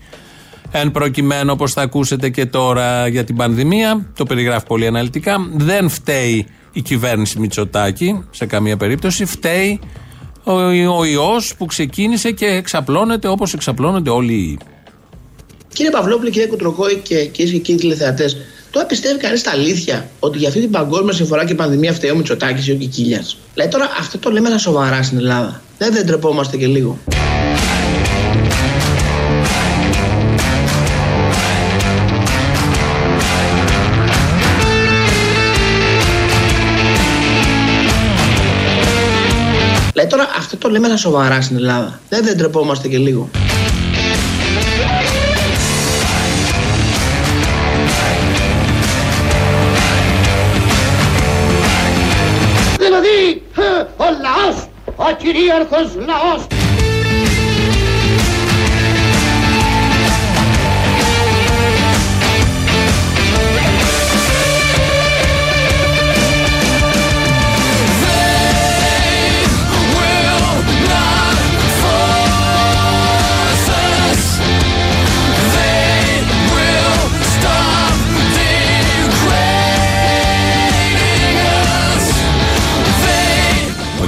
[0.77, 5.89] Εν προκειμένου, όπως θα ακούσετε και τώρα για την πανδημία, το περιγράφει πολύ αναλυτικά, δεν
[5.89, 9.25] φταίει η κυβέρνηση Μητσοτάκη σε καμία περίπτωση.
[9.25, 9.79] Φταίει
[10.43, 10.53] ο,
[10.97, 14.59] ο ιός που ξεκίνησε και εξαπλώνεται όπως εξαπλώνονται όλοι οι ιοί.
[15.73, 18.38] Κύριε Παυλόπουλο, κύριε Κουτροκόη και κυρίες και κύριοι τηλεθεατές,
[18.71, 22.15] τώρα πιστεύει κανείς τα αλήθεια ότι για αυτή την παγκόσμια συμφορά και πανδημία φταίει ο
[22.15, 25.61] Μητσοτάκης ή ο Κικίλιας; Δηλαδή τώρα αυτό το λέμε στα σοβαρά στην Ελλάδα.
[25.77, 26.97] Δεν, δεν τρεπόμαστε και λίγο.
[40.55, 41.99] Δηλαδή τώρα αυτό το λέμε στα σοβαρά στην Ελλάδα.
[42.09, 43.29] Δεν, δεν τρεπόμαστε και λίγο.
[52.77, 56.64] Δηλαδή, ε, ο λαός, ο κυρίαρχος λαός.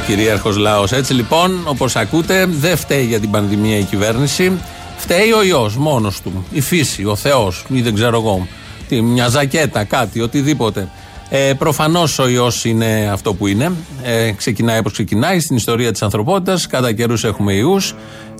[0.08, 0.92] Κυρίαρχος λαός.
[0.92, 4.52] Έτσι λοιπόν, όπως ακούτε, δεν φταίει για την πανδημία η κυβέρνηση.
[4.98, 6.46] Φταίει ο ιό μόνος του.
[6.52, 8.48] Η φύση, ο Θεός, ή δεν ξέρω εγώ.
[8.88, 10.90] Τι, μια ζακέτα, κάτι, οτιδήποτε.
[11.30, 13.72] Ε, Προφανώς ο ιό είναι αυτό που είναι.
[14.04, 16.68] Ε, ξεκινάει όπως ξεκινάει στην ιστορία της ανθρωπότητας.
[16.68, 17.78] Κατά καιρούς έχουμε ιού.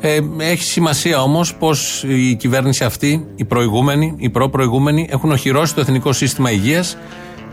[0.02, 5.82] Ε, έχει σημασία όμως πως η κυβέρνηση αυτή, οι προηγούμενοι, οι προ-προηγούμενοι, έχουν οχυρώσει το
[5.82, 6.98] εθνικό σύστημα υγείας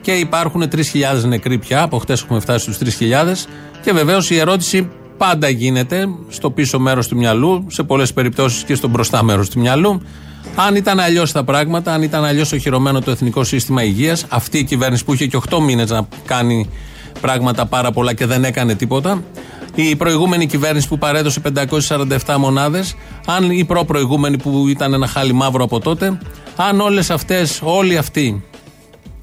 [0.05, 0.83] και υπάρχουν 3.000
[1.25, 1.83] νεκροί πια.
[1.83, 3.47] Από χτες έχουμε φτάσει στους 3.000.
[3.83, 8.75] Και βεβαίως η ερώτηση πάντα γίνεται στο πίσω μέρος του μυαλού, σε πολλές περιπτώσεις και
[8.75, 10.03] στο μπροστά μέρος του μυαλού.
[10.57, 14.65] Αν ήταν αλλιώς τα πράγματα, αν ήταν αλλιώς οχυρωμένο το εθνικό σύστημα υγείας, αυτή η
[14.65, 16.71] κυβέρνηση που είχε και 8 μήνες να κάνει
[17.21, 19.23] πράγματα πάρα πολλά και δεν έκανε τίποτα,
[19.75, 25.65] η προηγούμενη κυβέρνηση που παρέδωσε 547 μονάδες, αν η προ-προηγούμενη που ήταν ένα χάλι μαύρο
[25.65, 26.19] από τότε,
[26.57, 28.45] αν όλες αυτές, όλοι αυτοί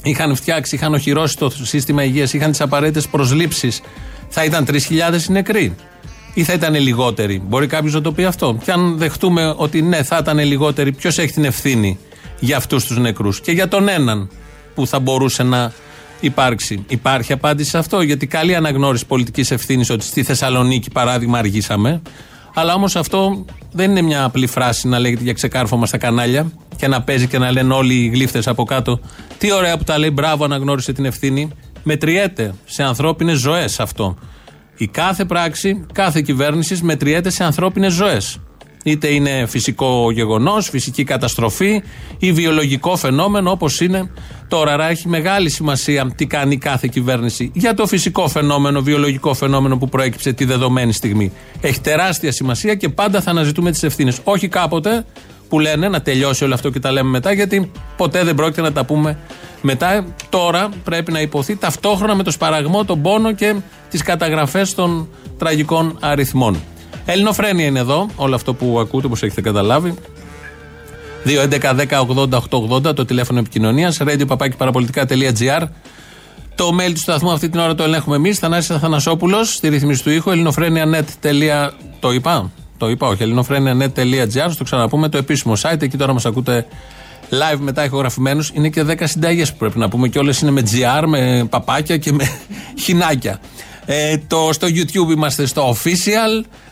[0.04, 3.82] είχαν φτιάξει, είχαν οχυρώσει το σύστημα υγείας, είχαν τις απαραίτητες προσλήψεις,
[4.30, 5.76] θα ήταν 3.000 οι νεκροί.
[6.34, 8.58] Ή θα ήταν λιγότεροι; Μπορεί κάποιος να το πει αυτό.
[8.64, 11.98] Και αν δεχτούμε ότι ναι, θα ήταν λιγότεροι, ποιος έχει την ευθύνη
[12.40, 14.30] για αυτούς τους νεκρούς; Και για τον έναν
[14.76, 15.72] που θα μπορούσε να
[16.20, 16.86] υπάρξει.
[16.88, 22.02] Υπάρχει απάντηση σε αυτό; Γιατί καλή αναγνώριση πολιτικής ευθύνης ότι στη Θεσσαλονίκη, παράδειγμα, αργήσαμε.
[22.54, 26.88] Αλλά όμως αυτό δεν είναι μια απλή φράση να λέγεται για ξεκάρφωμα στα κανάλια και
[26.88, 29.00] να παίζει και να λένε όλοι οι γλύφτες από κάτω.
[29.38, 31.50] Τι ωραία που τα λέει, μπράβο, αναγνώρισε την ευθύνη.
[31.84, 34.18] Μετριέται σε ανθρώπινες ζωές αυτό.
[34.78, 38.40] Η κάθε πράξη, κάθε κυβέρνησης μετριέται σε ανθρώπινες ζωές.
[38.84, 41.84] Είτε είναι φυσικό γεγονός, φυσική καταστροφή
[42.17, 44.12] ή βιολογικό φαινόμενο όπως είναι
[44.48, 44.74] τώρα.
[44.74, 49.89] Άρα έχει μεγάλη σημασία τι κάνει κάθε κυβέρνηση για το φυσικό φαινόμενο, βιολογικό φαινόμενο που
[49.89, 51.32] προέκυψε τη δεδομένη στιγμή.
[51.62, 54.20] Έχει τεράστια σημασία και πάντα θα αναζητούμε τις ευθύνες.
[54.24, 55.06] Όχι κάποτε
[55.50, 58.72] που λένε να τελειώσει όλο αυτό και τα λέμε μετά, γιατί ποτέ δεν πρόκειται να
[58.72, 59.17] τα πούμε
[59.62, 60.06] μετά.
[60.30, 63.56] Τώρα πρέπει να υποθεί ταυτόχρονα με το σπαραγμό, τον πόνο και
[63.89, 66.58] τις καταγραφές των τραγικών αριθμών.
[67.12, 69.93] Ελληνοφρένια είναι εδώ, όλο αυτό που ακούτε, όπως έχετε καταλάβει.
[71.26, 75.67] 2.11.10.80.880 το τηλέφωνο επικοινωνίας, radio.parapolitica.gr.
[76.56, 78.39] Το mail του σταθμού αυτή την ώρα το ελέγχουμε εμείς.
[78.39, 80.32] Θανάσης Αθανασόπουλος στη ρύθμιση του ήχου.
[80.32, 81.69] ελληνοφρένια.net.
[82.00, 82.52] Το είπα.
[82.78, 83.24] Το είπα, όχι.
[83.24, 84.50] ελληνοφρένια.net.gr.
[84.50, 85.82] Στο ξαναπούμε το επίσημο site.
[85.82, 86.65] Εκεί τώρα μας ακούτε
[87.30, 88.52] live μετά ηχογραφημένους.
[88.54, 91.97] Είναι και 10 συνταγές που πρέπει να πούμε και όλες είναι με GR, με παπάκια
[91.97, 92.30] και με
[92.84, 93.39] χινάκια.
[93.86, 96.71] Ε, το, στο YouTube είμαστε στο official, ε,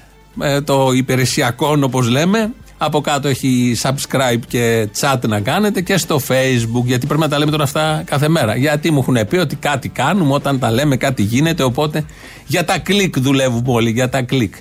[0.63, 2.53] το υπηρεσιακό όπως λέμε.
[2.81, 7.37] Από κάτω έχει subscribe και chat να κάνετε και στο facebook γιατί πρέπει να τα
[7.37, 8.55] λέμε τώρα αυτά κάθε μέρα.
[8.55, 12.05] Γιατί μου έχουν πει ότι κάτι κάνουμε όταν τα λέμε κάτι γίνεται οπότε
[12.45, 14.55] για τα κλικ δουλεύουμε όλοι, για τα κλικ.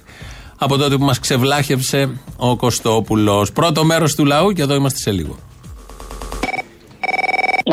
[0.59, 3.53] Από τότε που μας ξεβλάχευσε ο Κωστόπουλος.
[3.53, 5.39] Πρώτο μέρος του λαού και εδώ είμαστε σε λίγο.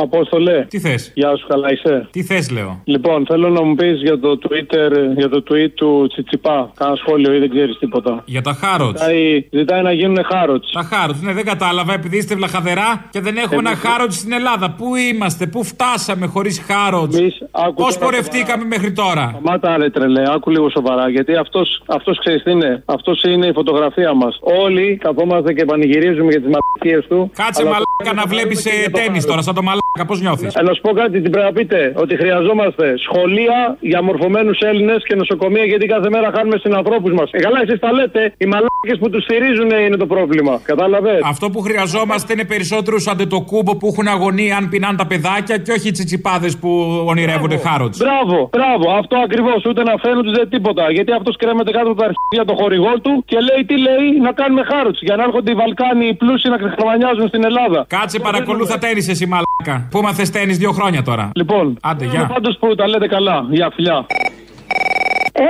[0.01, 0.65] Απόστολε.
[0.69, 4.19] Τι θες; Γεια σου, καλά είσαι; Τι θες, λέω; Λοιπόν, θέλω να μου πεις για
[4.19, 6.71] το Twitter, για το tweet του Τσιτσιπά.
[6.75, 8.23] Κάνα σχόλιο ή δεν ξέρεις τίποτα.
[8.25, 8.99] Για τα χάροτς.
[9.01, 10.71] Ζητάει, ζητάει να γίνουν χάροτς.
[10.71, 13.75] Τα χάροτς, ναι, δεν κατάλαβα επειδή είστε βλαχαδερά και δεν έχουμε Ε, ένα ναι.
[13.75, 14.71] χάροτς στην Ελλάδα.
[14.71, 17.17] Πού είμαστε, πού φτάσαμε χωρίς χάροτς;
[17.51, 21.10] άκου Πώς τώρα πορευτήκαμε μέχρι τώρα; Σταμάτα ρε τρελέ, άκου λίγο σοβαρά.
[21.10, 22.84] Γιατί αυτός αυτός ξέρεις τι είναι.
[22.86, 24.39] Αυτός είναι η φωτογραφία μας.
[24.63, 27.31] Όλοι καθόμαστε και πανηγυρίζουμε για τις μαλακίες του.
[27.36, 29.62] Κάτσε αλλά μαλάκα να βλέπεις τέννη τώρα, σαν το
[29.95, 31.93] μαλάκα, πώς νιώθεις; Ε, να σου πω κάτι, τι πρέπει να πείτε.
[32.04, 37.30] Ότι χρειαζόμαστε σχολεία για μορφωμένους Έλληνες και νοσοκομεία γιατί κάθε μέρα χάνουμε συνανθρώπους μας.
[37.32, 38.21] Ε, καλά, εσείς τα λέτε.
[38.38, 40.54] Οι μαλάκες που τους στηρίζουν είναι το πρόβλημα.
[40.63, 45.71] Κατάλαβες; Αυτό που χρειαζόμαστε είναι περισσότερους αντετοκούμπο που έχουν αγωνία αν πεινάνε τα παιδάκια και
[45.71, 46.69] όχι οι τσιτσιπάδες που
[47.12, 47.93] ονειρεύονται χάροτ.
[47.98, 49.65] Μπράβο, μπράβο, αυτό ακριβώς.
[49.69, 50.91] Ούτε να φαίνονται ούτε τίποτα.
[50.91, 54.32] Γιατί αυτός κρέμεται κάτω από τα αρχίδια το χορηγό του και λέει τι λέει να
[54.32, 54.95] κάνουμε χάροτ.
[55.00, 57.86] Για να έρχονται οι Βαλκάνοι οι πλούσιοι να ξεχαμανιάζουν στην Ελλάδα.
[57.88, 59.44] Κάτσε παρακολούθα τέννη εσύ μαλάκα.
[59.91, 62.25] Πού μάθε τέννη δύο χρόνια τώρα; Λοιπόν, Άντε, γεια.
[62.33, 63.45] πάντως που τα λέτε καλά.
[63.49, 64.05] Γεια, φιλιά.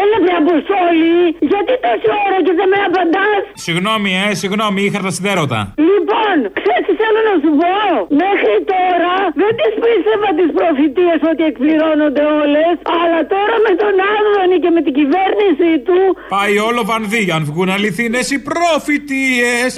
[0.01, 1.15] Έλα, βρε Αποστόλη,
[1.51, 5.59] γιατί τόση ώρα και δεν με απαντάς; Συγγνώμη, ε, συγγνώμη, είχα τα σιδέρωτα.
[5.89, 7.75] Λοιπόν, ξέρεις τι θέλω να σου πω;
[8.23, 14.57] Μέχρι τώρα Δεν τις πίστευα τις προφητείες ότι εκπληρώνονται όλες, αλλά τώρα με τον Άδωνη
[14.63, 15.97] και με την κυβέρνηση του...
[16.35, 19.69] Πάει όλο βανδύ αν βγουν αληθινές οι προφητείες.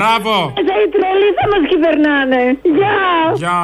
[0.00, 0.34] Μπράβο.
[0.56, 2.42] μέσα οι τρελοί θα μας κυβερνάνε.
[2.78, 3.00] Γεια!
[3.42, 3.60] Γεια.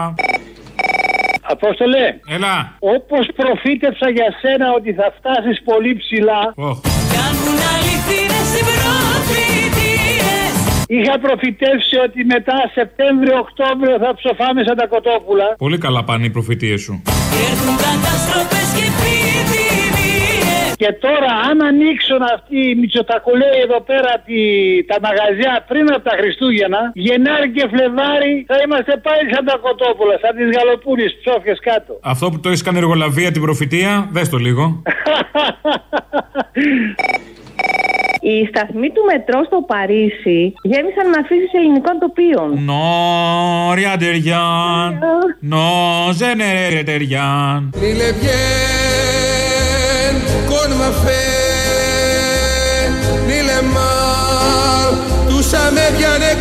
[1.55, 2.05] Απόστολε,
[2.37, 2.55] Έλα.
[2.95, 6.43] όπως προφήτευσα για σένα ότι θα φτάσεις πολύ ψηλά,
[7.17, 10.53] Κάνουν αληθινές οι προφητείες
[10.97, 15.47] είχα προφητεύσει ότι μετά Σεπτέμβριο-Οκτώβριο θα ψοφάμε σαν τα κοτόπουλα.
[15.65, 16.95] Πολύ καλά πάνε οι προφητείες σου.
[17.33, 19.86] Και έρχουν καταστροφές και επιδημίες
[20.77, 24.41] Και τώρα, αν ανοίξουν αυτοί οι μυτσοτακουλέοι εδώ πέρα τη,
[24.91, 30.15] τα μαγαζιά πριν από τα Χριστούγεννα, Γενάρη και Φλεβάρι θα είμαστε πάλι σαν τα κοτόπουλα,
[30.23, 31.93] σαν τις γαλοπούρες ψόφιες κάτω.
[32.03, 34.83] Αυτό που το έχεις κάνει εργολαβία την προφητεία, δες το λίγο.
[38.21, 42.65] Οι σταθμοί του μετρό στο Παρίσι γέμισαν με αφήσεις ελληνικών τοπίων.
[42.65, 44.99] Νόρια τεριάν.
[45.41, 45.69] Νο
[46.13, 47.73] ζενερε τεριάν.
[50.27, 52.91] Il est bien qu'on m'a fait
[53.27, 54.91] ni le mal,
[55.29, 56.36] tout ça m'est bien égal.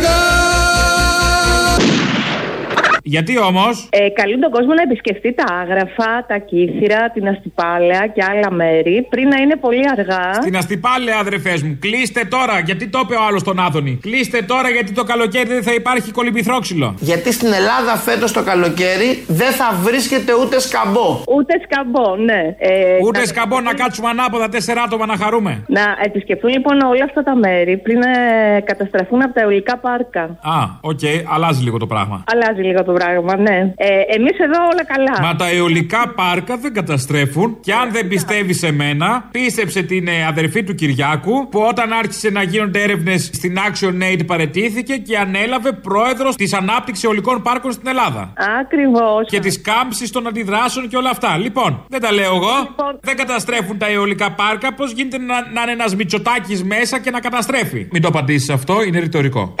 [3.14, 8.22] Γιατί όμως; Ε, καλεί τον κόσμο να επισκεφτεί τα άγραφα, τα κύθυρα, την αστυπάλαια και
[8.30, 10.32] άλλα μέρη πριν να είναι πολύ αργά.
[10.34, 12.58] Στην αστυπάλαια, αδερφές μου, κλείστε τώρα.
[12.64, 13.98] Γιατί το είπε ο άλλος τον Άδωνη.
[14.02, 16.94] Κλείστε τώρα γιατί το καλοκαίρι δεν θα υπάρχει κολυμπηθρόξυλο.
[16.98, 21.08] Γιατί στην Ελλάδα φέτος το καλοκαίρι δεν θα βρίσκεται ούτε σκαμπό.
[21.36, 22.40] Ούτε σκαμπό, ναι.
[22.58, 22.70] Ε,
[23.06, 25.64] Ούτε τα- σκαμπό να κάτσουμε ανάποδα τέσσερα άτομα να χαρούμε.
[25.66, 30.22] Να επισκεφτούν λοιπόν όλα αυτά τα μέρη πριν ε, καταστραφούν από τα αιολικά πάρκα.
[30.22, 31.00] Α, οκ,
[31.34, 32.24] αλλάζει λίγο το πράγμα.
[32.32, 33.58] Αλλάζει λίγο το πράγμα, ναι.
[33.76, 35.26] Ε, Εμείς εδώ όλα καλά.
[35.26, 37.58] Μα τα αιολικά πάρκα δεν καταστρέφουν.
[37.60, 42.30] Και αν δεν πιστεύεις σε μένα, πίστεψε την ε, αδερφή του Κυριάκου που όταν άρχισε
[42.30, 47.88] να γίνονται έρευνες στην Action Aid παρετήθηκε και ανέλαβε πρόεδρος της ανάπτυξης αιολικών πάρκων στην
[47.88, 48.32] Ελλάδα.
[48.60, 49.28] Ακριβώς.
[49.28, 51.36] Και της κάμψης των αντιδράσεων και όλα αυτά.
[51.36, 52.74] Λοιπόν, δεν τα λέω εγώ.
[53.00, 54.74] Δεν καταστρέφουν τα αιωλικά πάρκα.
[54.74, 58.82] Πώς γίνεται να, να είναι ένας μυτσοτάκι μέσα και να καταστρέφει; Μην το απαντήσεις αυτό,
[58.82, 59.54] είναι ρητορικό.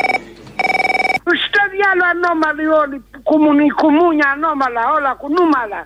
[1.76, 5.80] Στο διάλο ανώμαλοι όλοι, κουμουνι, κουμούνια ανώμαλα, όλα κουνούμαλα.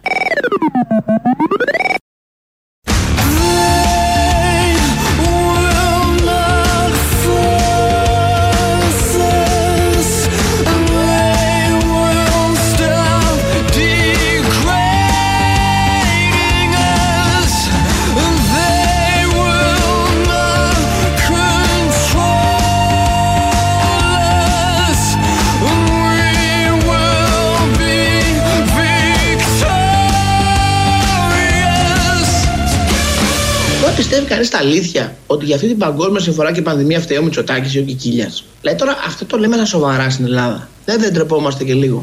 [34.30, 37.78] Κανεί τα αλήθεια ότι για αυτή την παγκόσμια συμφορά και πανδημία φταίει ο Μητσοτάκης ή
[37.78, 38.44] ο Κικίλιας.
[38.60, 40.68] Δηλαδή τώρα αυτό το λέμε τα σοβαρά στην Ελλάδα.
[40.84, 41.98] Δεν, δεν τρεπόμαστε και λίγο.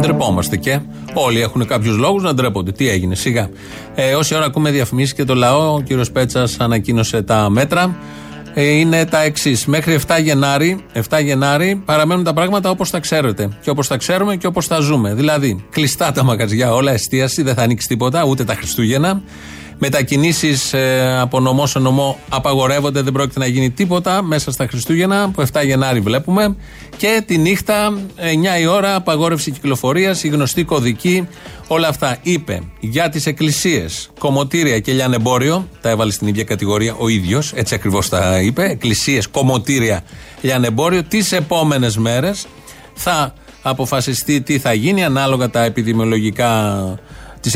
[0.00, 0.80] Ντρεπόμαστε και.
[1.14, 2.72] Όλοι έχουν κάποιους λόγους να ντρέπονται.
[2.72, 3.48] Τι έγινε, σιγά.
[3.94, 7.96] Ε, όση ώρα ακούμε διαφημίσεις και το λαό, ο κύριος Πέτσας ανακοίνωσε τα μέτρα.
[8.54, 9.66] Ε, είναι τα εξής.
[9.66, 13.48] Μέχρι 7 Γενάρη, 7 Γενάρη παραμένουν τα πράγματα όπως τα ξέρετε.
[13.62, 15.14] Και όπως τα ξέρουμε και όπως τα ζούμε.
[15.14, 19.22] Δηλαδή, κλειστά τα μαγαζιά, όλα εστίαση, δεν θα ανοίξει τίποτα, ούτε τα Χριστούγεννα.
[19.78, 25.22] Μετακινήσεις ε, από νομό σε νομό απαγορεύονται, δεν πρόκειται να γίνει τίποτα μέσα στα Χριστούγεννα.
[25.22, 26.56] Από 7 Γενάρη βλέπουμε.
[26.96, 27.92] Και τη νύχτα,
[28.56, 31.28] 9 η ώρα, απαγόρευση κυκλοφορίας, η γνωστή κωδική,
[31.66, 32.18] όλα αυτά.
[32.22, 37.74] Είπε για τις εκκλησίες, κομμωτήρια και λιανεμπόριο, τα έβαλε στην ίδια κατηγορία ο ίδιος, έτσι
[37.74, 38.64] ακριβώς τα είπε.
[38.64, 40.02] Εκκλησίες, κομμωτήρια,
[40.40, 42.46] λιανεμπόριο, τις επόμενες μέρες
[42.94, 46.76] θα αποφασιστεί τι θα γίνει ανάλογα τα επιδημιολογικά
[47.42, 47.54] τις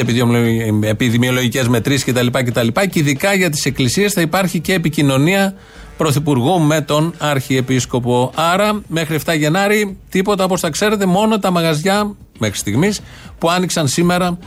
[0.82, 2.68] επιδημιολογικές μετρήσεις κτλ, κτλ.
[2.90, 5.54] Και ειδικά για τις εκκλησίες θα υπάρχει και επικοινωνία
[5.96, 8.32] Πρωθυπουργού με τον Αρχιεπίσκοπο.
[8.34, 13.00] Άρα, μέχρι 7 Γενάρη, τίποτα όπως τα ξέρετε, μόνο τα μαγαζιά μέχρι στιγμής
[13.38, 14.38] που άνοιξαν σήμερα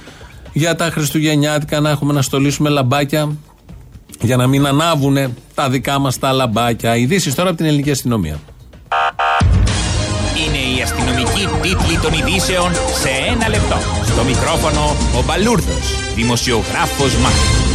[0.54, 3.38] για τα Χριστουγεννιάτικα να έχουμε να στολίσουμε λαμπάκια
[4.21, 5.17] για να μην ανάβουν
[5.56, 6.95] τα δικά μας τα λαμπάκια.
[6.95, 8.39] Ειδήσεις τώρα από την ελληνική αστυνομία.
[10.47, 14.09] Είναι η αστυνομική τίτλη των ειδήσεων σε ένα λεπτό.
[14.19, 17.69] Στο μικρόφωνο ο Μπαλούρδος, δημοσιογράφος Μάρκος.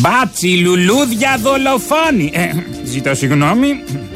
[0.00, 2.30] Μπάτσι, λουλούδια, δολοφόνοι.
[2.34, 2.50] Ε,
[2.84, 3.68] ζητώ συγγνώμη.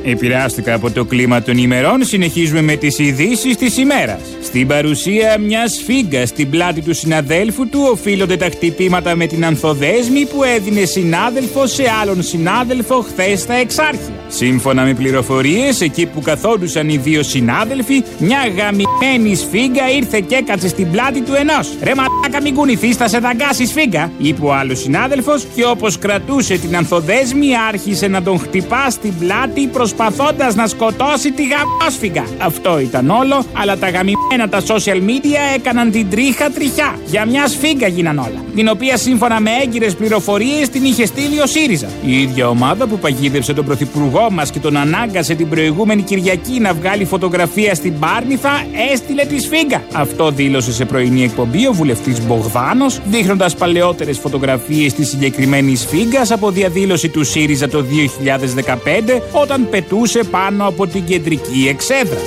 [0.04, 4.20] Επηρεάστηκα από το κλίμα των ημερών, συνεχίζουμε με τις ειδήσεις της ημέρας.
[4.42, 10.26] Στην παρουσία μιας σφίγγα στην πλάτη του συναδέλφου του οφείλονται τα χτυπήματα με την ανθοδέσμη
[10.26, 14.14] που έδινε συνάδελφο σε άλλον συνάδελφο χθες στα Εξάρχεια.
[14.28, 20.68] Σύμφωνα με πληροφορίες, εκεί που καθόντουσαν οι δύο συνάδελφοι, μια γαμημένη σφίγγα ήρθε και έκατσε
[20.68, 21.72] στην πλάτη του ενός.
[21.82, 25.98] Ρε μαλάκα μην κουνηθείς, θα σε δαγκάσει η σφίγγα, είπε ο άλλος συνάδελφος και όπως
[25.98, 32.24] κρατούσε την ανθοδέσμη άρχισε να τον χτυπά στην πλάτη προσπαθώντας να σκοτώσει τη γαμόσφυγγα.
[32.38, 36.98] Αυτό ήταν όλο, αλλά τα γαμημένα τα social media έκαναν την τρίχα τριχιά.
[37.06, 38.44] Για μια σφίγγα γίναν όλα.
[38.54, 41.88] Την οποία σύμφωνα με έγκυρες πληροφορίες την είχε στείλει ο ΣΥΡΙΖΑ.
[42.06, 46.74] Η ίδια ομάδα που παγίδευσε τον πρωθυπουργό μας και τον ανάγκασε την προηγούμενη Κυριακή να
[46.74, 49.82] βγάλει φωτογραφία στην Πάρνηθα έστειλε τη σφίγγα.
[49.92, 56.50] Αυτό δήλωσε σε πρωινή εκπομπή ο βουλευτής Μπογδάνος, δείχνοντας παλαιότερες φωτογραφίες της συγκεκριμένης σφίγγας από
[56.50, 62.18] διαδήλωση του ΣΥΡΙΖΑ το 2015 όταν πετούσε πάνω από την κεντρική εξέδρα.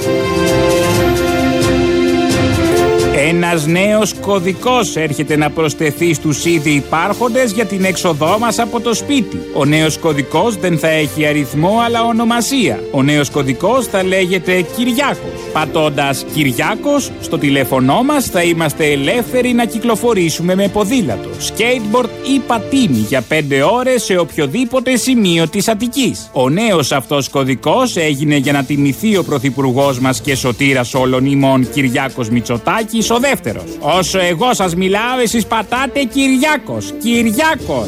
[3.31, 8.93] Ένας νέος κωδικός έρχεται να προσθεθεί στους ήδη υπάρχοντες για την έξοδό μας από το
[8.93, 9.39] σπίτι.
[9.53, 12.79] Ο νέος κωδικός δεν θα έχει αριθμό αλλά ονομασία.
[12.91, 15.39] Ο νέος κωδικός θα λέγεται Κυριάκος.
[15.53, 23.05] Πατώντας Κυριάκος στο τηλέφωνό μας θα είμαστε ελεύθεροι να κυκλοφορήσουμε με ποδήλατο, skateboard ή πατίνι
[23.07, 26.29] για 5 ώρες σε οποιοδήποτε σημείο της Αττικής.
[26.33, 31.69] Ο νέος αυτός κωδικός έγινε για να τιμηθεί ο πρωθυπουργός μας και σωτήρας όλων ημών
[31.69, 33.77] Κυριάκος Μητσοτάκης ο δεύτερος.
[33.79, 36.93] Όσο εγώ σας μιλάω εσείς πατάτε Κυριάκος.
[37.01, 37.87] Κυριάκος.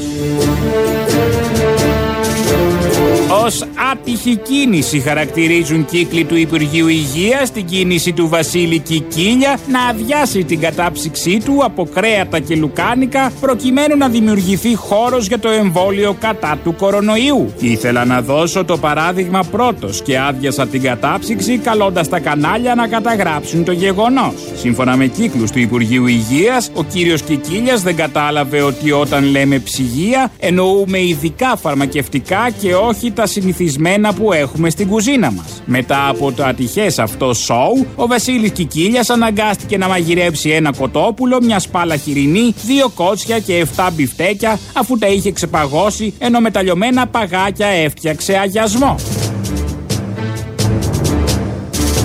[3.32, 3.46] Ω
[3.92, 10.60] άτυχη κίνηση χαρακτηρίζουν κύκλοι του Υπουργείου Υγείας την κίνηση του Βασίλη Κικίλια να αδειάσει την
[10.60, 16.76] κατάψυξή του από κρέατα και λουκάνικα προκειμένου να δημιουργηθεί χώρος για το εμβόλιο κατά του
[16.76, 17.54] κορονοϊού.
[17.60, 23.64] Ήθελα να δώσω το παράδειγμα πρώτος και άδειασα την κατάψυξη καλώντας τα κανάλια να καταγράψουν
[23.64, 24.34] το γεγονός.
[24.56, 30.32] Σύμφωνα με κύκλους του Υπουργείου Υγείας, ο κύριος Κικίλιας δεν κατάλαβε ότι όταν λέμε ψυγεία
[30.40, 35.62] εννοούμε ειδικά φαρμακευτικά και όχι τα συνηθισμένα που έχουμε στην κουζίνα μας.
[35.66, 41.60] Μετά από το ατυχές αυτό σοου, ο Βασίλης Κικίλιας αναγκάστηκε να μαγειρέψει ένα κοτόπουλο, μια
[41.60, 47.08] σπάλα χοιρινή, δύο κότσια και 7 μπιφτέκια, αφού τα είχε ξεπαγώσει, ενώ με τα λιωμένα
[47.08, 48.96] παγάκια έφτιαξε αγιασμό.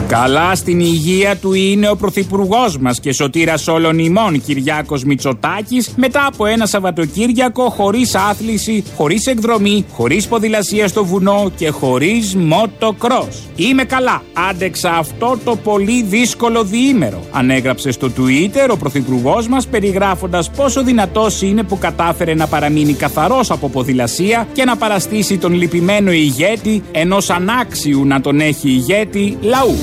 [0.09, 6.27] Καλά στην υγεία του είναι ο πρωθυπουργός μας και σωτήρας όλων ημών Κυριάκος Μητσοτάκης μετά
[6.27, 13.43] από ένα Σαββατοκύριακο χωρίς άθληση, χωρίς εκδρομή, χωρίς ποδηλασία στο βουνό και χωρίς μοτοκρός.
[13.57, 14.23] Είμαι καλά.
[14.51, 17.21] Άντεξα αυτό το πολύ δύσκολο διήμερο.
[17.33, 23.51] Ανέγραψε στο Twitter ο πρωθυπουργός μας περιγράφοντας πόσο δυνατός είναι που κατάφερε να παραμείνει καθαρός
[23.51, 29.77] από ποδηλασία και να παραστήσει τον λυπημένο ηγέτη ενός ανάξιου να τον έχει ηγέτη λαού.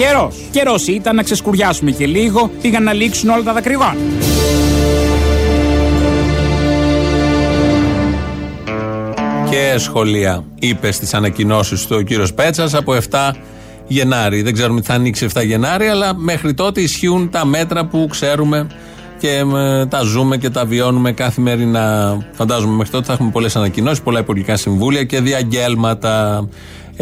[0.00, 0.36] Καιρός.
[0.50, 3.96] Καιρός ήταν να ξεσκουριάσουμε και λίγο, πήγαν να λήξουν όλα τα δακρυγόνα.
[9.50, 13.30] Και σχολεία είπες στι ανακοινώσεις του ο κύριος Πέτσας από 7
[13.86, 14.42] Γενάρη.
[14.42, 18.66] Δεν ξέρουμε τι θα ανοίξει 7 Γενάρη, αλλά μέχρι τότε ισχύουν τα μέτρα που ξέρουμε
[19.18, 22.18] και ε, τα ζούμε και τα βιώνουμε καθημερινά.
[22.32, 26.44] Φαντάζομαι μέχρι τότε θα έχουμε πολλές ανακοινώσεις, πολλά υπουργικά συμβούλια και διαγγέλματα.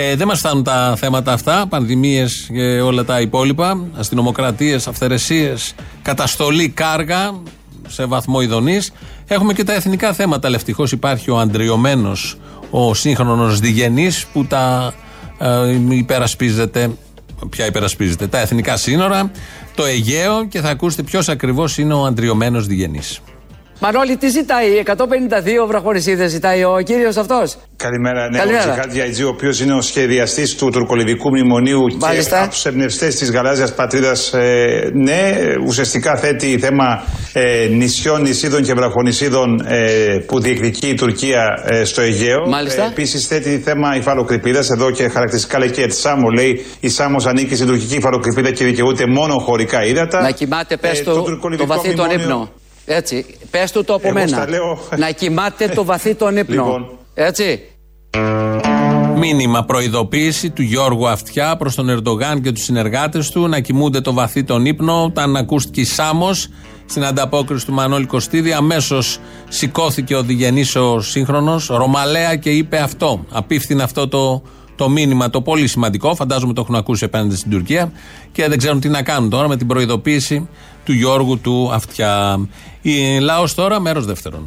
[0.01, 6.69] Ε, δεν μας φτάνουν τα θέματα αυτά, πανδημίες και όλα τα υπόλοιπα, αστυνομοκρατίες, αυθαιρεσίες, καταστολή,
[6.69, 7.41] κάργα
[7.89, 8.93] σε βαθμό ειδονής.
[9.27, 10.47] Έχουμε και τα εθνικά θέματα.
[10.47, 12.13] Αλλά ευτυχώ υπάρχει ο αντριωμένο,
[12.71, 14.95] ο σύγχρονος διγενής που τα
[15.39, 16.91] ε, υπερασπίζεται.
[17.51, 19.31] Ποια υπερασπίζεται, τα εθνικά σύνορα,
[19.75, 23.21] το Αιγαίο και θα ακούσετε ποιος ακριβώς είναι ο αντριωμένο διγενής.
[23.81, 28.65] Μανώλη, τι ζητάει, 152 βραχονισίδες ζητάει ο κύριος αυτός; Καλημέρα, ναι, Καλημέρα.
[28.65, 32.37] ο Τζιχάτ Γιαϊτζή, ο οποίος είναι ο σχεδιαστής του τουρκολιβικού μνημονίου Μάλιστα.
[32.37, 34.33] και από τους εμπνευστές της γαλάζιας πατρίδας.
[34.33, 35.33] Ε, ναι,
[35.67, 37.03] ουσιαστικά θέτει θέμα
[37.33, 39.87] ε, νησιών, νησίδων και βραχονισίδων ε,
[40.27, 42.47] που διεκδικεί η Τουρκία ε, στο Αιγαίο.
[42.49, 42.85] Μάλιστα.
[42.85, 44.71] Επίσης θέτει θέμα υφαλοκρηπίδας.
[44.71, 46.29] Εδώ και χαρακτηριστικά λέει και τη Σάμο.
[46.31, 50.21] Λέει η Σάμος ανήκει στην τουρκική υφαλοκρηπίδα και δικαιούται μόνο χωρικά ύδατα.
[50.23, 52.49] Να κοιμάται, πες Ε, του, το, τουρκολιβικό βαθύ τον μνημόνιο- ύπνο.
[52.91, 53.25] Έτσι.
[53.51, 54.29] Πες του το από Εγώ μένα.
[54.29, 54.79] στα λέω.
[54.97, 56.55] Να κοιμάται το βαθύ τον ύπνο.
[56.55, 56.91] Λοιπόν.
[57.15, 57.61] Έτσι.
[59.17, 64.13] Μήνυμα προειδοποίηση του Γιώργου Αυτιά προς τον Ερντογάν και τους συνεργάτες του να κοιμούνται το
[64.13, 65.05] βαθύ τον ύπνο.
[65.05, 66.49] Όταν ακούστηκε η Σάμος
[66.87, 73.25] στην ανταπόκριση του Μανώλη Κωστίδη, αμέσως σηκώθηκε ο διγενής ο σύγχρονος, Ρωμαλαία και είπε αυτό.
[73.31, 74.43] Απίφθηνε αυτό το,
[74.77, 76.15] το μήνυμα, το πολύ σημαντικό.
[76.15, 77.93] Φαντάζομαι το έχουν ακούσει απέναντι στην Τουρκία
[78.33, 80.49] και δεν ξέρουν τι να κάνουν τώρα με την προειδοποίηση
[80.89, 82.13] του Γιώργου του Αυτιά.
[82.83, 82.95] Η
[83.29, 84.43] Λάος τώρα, μέρος δεύτερον.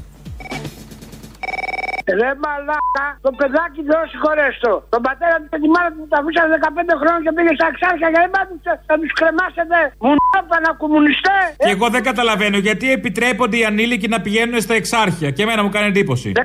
[2.20, 4.74] Ρε μαλάκα, το παιδάκι δεν συγχωρέσει το.
[4.94, 7.68] Τον πατέρα του και τη μάνα του που τα αφήσανε 15 χρόνια και πήγε στα
[7.72, 8.54] εξάρχεια και δεν πάτε
[8.90, 9.78] θα τους κρεμάσετε.
[10.04, 10.12] Μου
[10.66, 11.40] να κομμουνιστέ.
[11.66, 15.30] Και εγώ δεν καταλαβαίνω γιατί επιτρέπονται οι ανήλικοι να πηγαίνουν στα εξάρχεια.
[15.36, 16.32] Και εμένα μου κάνει εντύπωση.
[16.36, 16.40] 15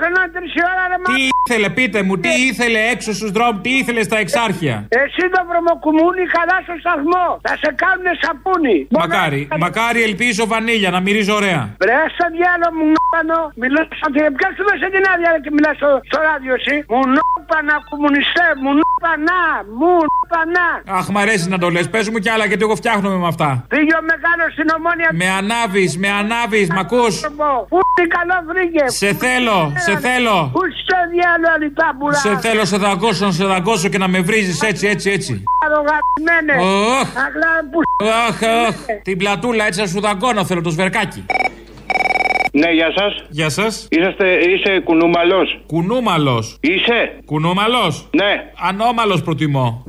[0.00, 0.38] χρονών, 3
[0.72, 4.74] ώρα ρε Τι ήθελε, πείτε μου, τι ήθελε έξω στους δρόμους, τι ήθελε στα εξάρχεια;
[5.02, 7.26] Εσύ το βρωμοκουμούνι καλά στο σταθμό.
[7.46, 8.78] Θα σε κάνουνε σαπούνι.
[9.00, 11.62] Μακάρι, μακάρι ελπίζω βανίλια να μυρίζει ωραία.
[11.82, 13.38] Βρε στο διάλογο μου νόπανο.
[13.62, 16.76] Μιλά σαν την ποια σου δώσε την άδεια ρε, και μιλάς στο, στο ράδιο εσύ.
[16.92, 19.40] Μου νόπανα κομμουνιστέ, μου νόπανα,
[19.78, 20.66] μου νόπανα.
[20.98, 21.86] Αχ, μ' αρέσει να το λες.
[21.92, 23.48] Πες μου κι άλλα γιατί εγώ φτιάχνομαι με αυτά.
[23.72, 25.08] Πήγε ο μεγάλος στην ομόνια.
[25.20, 27.14] Με ανάβεις, με ανάβεις, μ' ακούς;
[27.70, 28.84] Πού τι καλό βρήκε.
[29.02, 30.36] Σε θέλω, σε θέλω.
[30.56, 32.16] Πού στο διάλογο λιτάμπουρα.
[32.16, 35.44] Σε θέλω, σε δαγκώσω, να σε δαγκώσω και να με βρίζεις έτσι, έτσι, έτσι.
[35.64, 36.54] Αρογαμμένε.
[37.00, 37.08] Οχ.
[37.26, 37.80] Αγλά που
[38.28, 38.74] Αχ, αχ.
[39.02, 41.24] Την πλατούλα έτσι να σου δαγκώνω θέλω το σβερκάκι.
[42.52, 43.24] Ναι, γεια σας.
[43.28, 43.88] Γεια σας.
[43.90, 45.60] Είσαστε, είσαι κουνούμαλος.
[45.66, 46.58] Κουνούμαλος.
[46.60, 47.20] Είσαι.
[47.24, 48.32] Κουνούμαλος; Ναι.
[48.68, 49.84] Ανώμαλος προτιμώ.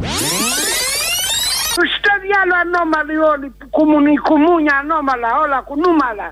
[1.97, 3.53] Στο διάλογο ανώμαλοι όλοι.
[3.69, 6.27] Κουμουνι, κουμούνια ανώμαλα, όλα κουνούμαλα.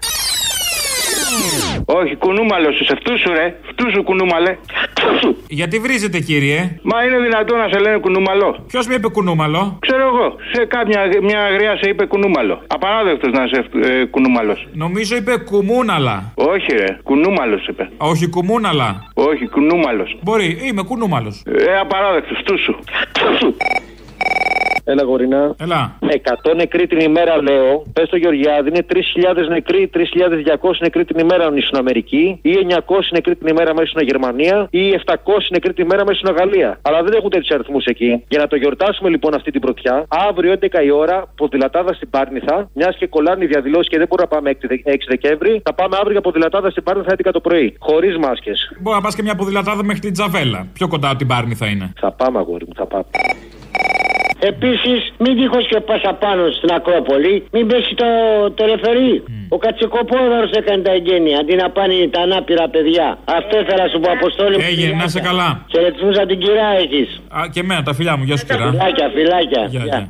[1.86, 2.96] Όχι, κουνούμαλο είσαι.
[2.96, 3.56] Φτού σου, ρε.
[3.70, 4.58] Φτού σου, κουνούμαλε.
[5.48, 8.64] Γιατί βρίζετε, κύριε; Μα είναι δυνατόν να σε λένε κουνούμαλο.
[8.68, 10.36] Ποιος με είπε κουνούμαλο; Ξέρω εγώ.
[10.54, 12.62] Σε κάποια μια γριά σε είπε κουνούμαλο.
[12.68, 14.68] Απαράδεκτος να είσαι ε, κουνούμαλος.
[14.74, 16.32] Νομίζω είπε κουμούναλα.
[16.36, 16.98] Όχι, ρε.
[17.04, 17.90] Κουνούμαλος είπε.
[17.98, 19.12] Όχι κουμούναλα.
[19.14, 20.18] Όχι, κουνούμαλος.
[20.22, 21.42] Μπορεί, είμαι κουνούμαλος.
[21.46, 22.38] Ε, απαράδεκτος.
[22.40, 22.76] Φτού σου.
[24.88, 25.56] Έλα, γορινά.
[25.60, 25.98] Έλα.
[26.00, 27.84] 100 νεκροί την ημέρα, λέω.
[27.94, 32.80] Πες στο Γεωργιάδη, είναι 3.000 νεκροί, 3.200 νεκροί την ημέρα μέσα στην Αμερική, ή 900
[33.12, 35.16] νεκροί την ημέρα μέσα στην Γερμανία, ή 700
[35.50, 36.80] νεκροί την ημέρα μέσα στην Γαλλία.
[36.82, 38.24] Αλλά δεν έχουν τέτοιους αριθμούς εκεί.
[38.28, 42.70] Για να το γιορτάσουμε λοιπόν αυτή την πρωτιά, αύριο 11 η ώρα, ποδηλατάδα στην Πάρνηθα,
[42.74, 46.12] μιας και κολλάνε οι διαδηλώσεις και δεν μπορούμε να πάμε 6 Δεκέμβρη, θα πάμε αύριο
[46.12, 47.76] για ποδηλατάδα στην Πάρνηθα 11 το πρωί.
[47.80, 48.72] Χωρίς μάσκες.
[48.82, 50.68] Μπορεί να πας και μια ποδηλατάδα μέχρι την Τζαβέλα.
[50.74, 51.94] Πιο κοντά από την Πάρνη θα είναι.
[52.00, 53.06] Θα πάμε, αγόρι μου, θα πάμε.
[54.52, 58.06] Επίσης, μην τυχώς και πας απάνω στην Ακρόπολη, μην πέσει το,
[58.58, 59.14] το ρεφερί.
[59.56, 63.08] Ο Κατσικοπόδωρος έκανε τα εγγένεια αντί να πάνε τα ανάπηρα παιδιά.
[63.40, 64.56] Αυτό ήθελα να σου πω, Αποστόλη.
[64.58, 64.64] μου.
[64.70, 65.50] Έγινε, να σε καλά.
[65.72, 67.10] Χαιρετισμού από την κυρά έχεις.
[67.38, 68.70] Α, και εμένα τα φιλιά μου, γεια σου κυρά.
[68.72, 69.64] Φυλάκια, φυλάκια.
[69.74, 70.10] Γεια, Γεια.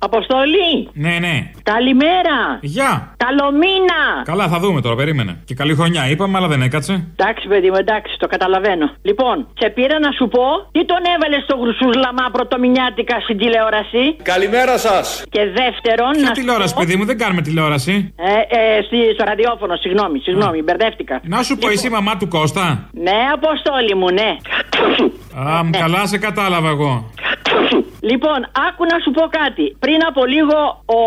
[0.00, 0.08] Γεια.
[0.08, 0.88] Αποστολή!
[0.92, 1.50] Ναι, ναι.
[1.62, 2.38] Καλημέρα!
[2.60, 3.14] Γεια!
[3.16, 4.00] Καλό μήνα!
[4.24, 5.42] Καλά, θα δούμε τώρα, περίμενε.
[5.44, 7.06] Και καλή χρονιά είπαμε, αλλά δεν έκατσε.
[7.16, 8.86] Εντάξει, παιδί μου, εντάξει, το καταλαβαίνω.
[9.02, 14.78] Λοιπόν, σε πήρα να σου πω τι τον έβαλε στο γρουσούσλαμα πρωτομηνιάτικα στην τηλεόραση; Καλημέρα
[14.78, 15.24] σας.
[15.30, 16.10] Και δεύτερον.
[16.12, 18.14] Ποια να σου τηλεόραση, πω- παιδί μου, δεν κάνουμε τηλεόραση.
[18.16, 21.20] Ε, ε, στη- στο ραδιόφωνο, συγγνώμη, συγγνώμη, μπερδεύτηκα.
[21.22, 22.88] Να σου πω, εσύ η μαμά του Κώστα.
[22.92, 24.30] Ναι, Αποστόλη μου, ναι.
[25.50, 27.10] Α, μ, καλά σε κατάλαβα εγώ.
[28.02, 28.38] Λοιπόν,
[28.68, 29.76] άκου να σου πω κάτι.
[29.78, 30.58] Πριν από λίγο
[30.98, 31.00] ο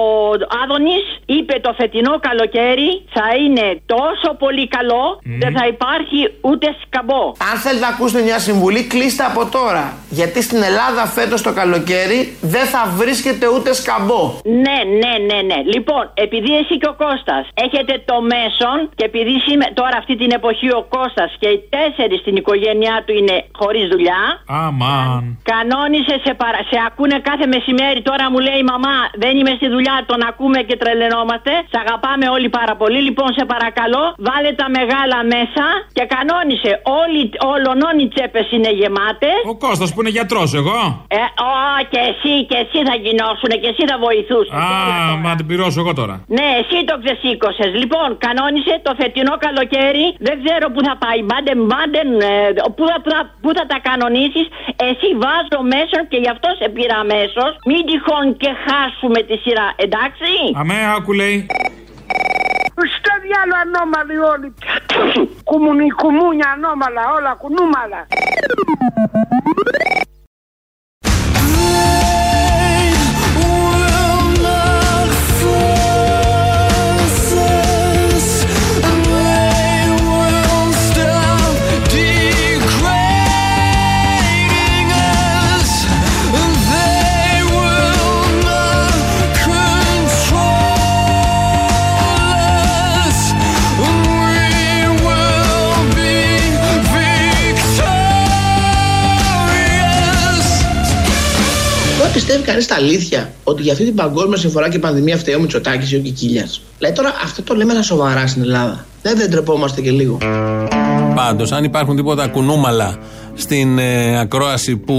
[0.64, 5.04] Άδωνης είπε το φετινό καλοκαίρι θα είναι τόσο πολύ καλό,
[5.42, 7.24] δεν θα υπάρχει ούτε σκαμπό.
[7.52, 9.86] Αν θέλετε να ακούσετε μια συμβουλή, κλείστε από τώρα.
[10.10, 14.22] Γιατί στην Ελλάδα φέτος το καλοκαίρι δεν θα βρίσκεται ούτε σκαμπό.
[14.44, 15.60] Ναι, ναι, ναι, ναι.
[15.76, 20.32] Λοιπόν, επειδή εσύ και ο Κώστας έχετε το μέσον και επειδή σήμε- τώρα αυτή την
[20.32, 25.22] εποχή ο Κώστας και οι τέσσερις στην οικογένειά του είναι χωρίς δουλειά, Αμάν.
[25.52, 26.60] Κανόνισε, σε, παρα...
[26.72, 28.00] σε ακούνε κάθε μεσημέρι.
[28.10, 31.52] Τώρα μου λέει η μαμά, δεν είμαι στη δουλειά, τον ακούμε και τρελαινόμαστε.
[31.72, 33.00] Σε αγαπάμε όλοι πάρα πολύ.
[33.08, 35.66] Λοιπόν, σε παρακαλώ, βάλε τα μεγάλα μέσα
[35.98, 36.72] και κανόνισε.
[37.02, 37.22] Όλοι,
[37.54, 39.38] όλων οι τσέπες είναι γεμάτες.
[39.54, 40.80] Ο Κώστας που είναι γιατρός, εγώ.
[41.22, 41.54] Ε, ω,
[41.92, 44.52] και εσύ, και εσύ θα γινώσουν και εσύ θα βοηθούσε.
[44.64, 44.66] Α,
[45.26, 46.16] μα την πληρώσω εγώ τώρα.
[46.38, 47.72] Ναι, εσύ το ξεσήκωσες.
[47.82, 50.06] Λοιπόν, κανόνισε το φετινό καλοκαίρι.
[50.28, 51.20] Δεν ξέρω πού θα πάει.
[51.28, 52.10] Μπάντεν, μπάντεν.
[52.30, 52.32] ε,
[52.78, 54.46] πού, θα, πού θα- πού θα τα κανονίσεις.
[54.90, 57.52] Εσύ βάζω μέσον και γι' αυτό σε πήρα αμέσως.
[57.70, 59.68] Μην τυχόν και χάσουμε τη σειρά.
[59.76, 61.38] Εντάξει; Αμέ, άκου λέει.
[62.96, 64.54] Στο διάλογο ανώμαλοι όλοι.
[65.50, 68.02] Κουμουνι, κουμούνια ανώμαλα, όλα κουνούμαλα.
[102.34, 105.92] Πιστεύει κανείς τα αλήθεια ότι για αυτή την παγκόσμια συμφορά και πανδημία φταίει ο Μητσοτάκης
[105.92, 108.86] ή ο Κικίλιας; Δηλαδή τώρα αυτό το λέμε να σοβαρά στην Ελλάδα.
[109.02, 110.18] Δεν, δεν τρεπόμαστε και λίγο.
[111.16, 112.98] Πάντως, αν υπάρχουν τίποτα κουνούμαλα
[113.34, 114.96] στην ε, ακρόαση που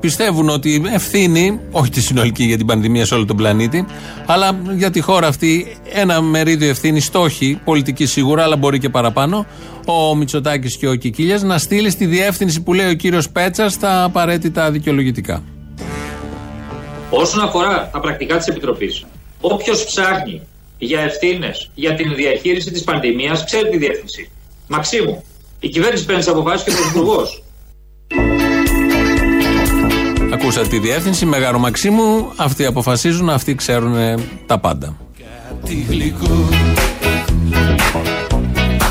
[0.00, 3.86] πιστεύουν ότι ευθύνη, όχι τη συνολική για την πανδημία σε όλο τον πλανήτη,
[4.26, 9.46] αλλά για τη χώρα αυτή ένα μερίδιο ευθύνη, στόχοι, πολιτική σίγουρα, αλλά μπορεί και παραπάνω,
[9.86, 14.02] ο Μητσοτάκης και ο Κικίλιας να στείλει στη διεύθυνση που λέει ο κύριος Πέτσας τα
[14.02, 15.42] απαραίτητα δικαιολογητικά.
[17.16, 19.04] Όσον αφορά τα πρακτικά της Επιτροπής,
[19.40, 20.42] όποιος ψάχνει
[20.78, 24.30] για ευθύνες για την διαχείριση της πανδημίας, ξέρει τη διεύθυνση.
[24.66, 25.24] Μαξίμου.
[25.60, 27.42] Η κυβέρνηση παίρνει τις αποφάσεις και ο Πρωθυπουργός.
[30.32, 32.32] Ακούσατε τη διεύθυνση, Μεγάρο Μαξίμου.
[32.36, 34.14] Αυτοί αποφασίζουν, αυτοί ξέρουν ε,
[34.46, 34.96] τα πάντα.
[35.64, 36.48] Τι γλυκό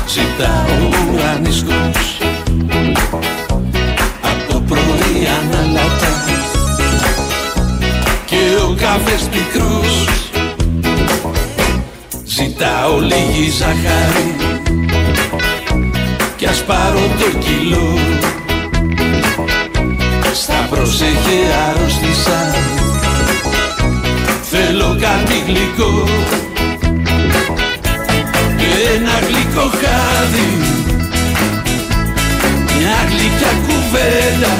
[0.08, 2.18] Ζητάω ουρανίσκος
[4.22, 6.23] Απ' το πρωί αναλατά Και ο
[8.84, 10.08] καφές πικρός
[12.24, 14.36] Ζητάω λίγη ζαχαρή
[16.36, 17.98] Κι ας πάρω το κιλό.
[20.34, 22.54] Στα πρόσεχε αρρώστησα.
[24.42, 26.04] Θέλω κάτι γλυκό
[28.94, 30.48] ένα γλυκό χάδι.
[32.78, 34.52] Μια γλυκιά κουβέντα.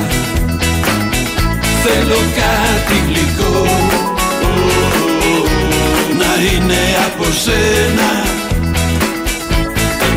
[1.83, 3.65] Θέλω κάτι γλυκό.
[3.89, 4.04] Να
[6.65, 8.11] είναι από σένα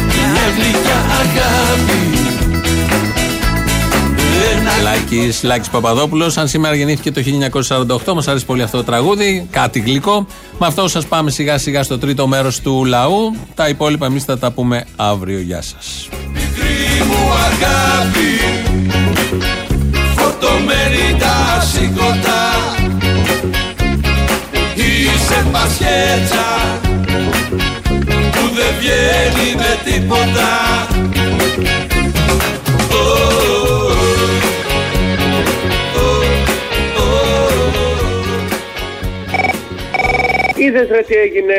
[0.05, 2.17] Μια γλυκιά αγάπη
[4.83, 7.21] Λάκης Λάκης Παπαδόπουλος Αν σήμερα γεννήθηκε το
[8.07, 9.47] 1948, μας αρέσει πολύ αυτό το τραγούδι.
[9.51, 10.27] Κάτι γλυκό.
[10.59, 13.35] Με αυτό σας πάμε σιγά σιγά στο τρίτο μέρος του λαού.
[13.55, 15.39] Τα υπόλοιπα εμείς θα τα πούμε αύριο.
[15.39, 16.09] Γεια σας.
[16.33, 18.39] Μικρή μου αγάπη
[20.15, 22.76] Φορτωμένη τα σηκωτά
[25.29, 26.45] Είσαι πασχέτσα
[28.31, 30.49] Που δεν βγαίνει με τίποτα
[40.67, 41.57] Είδες ρε τι έγινε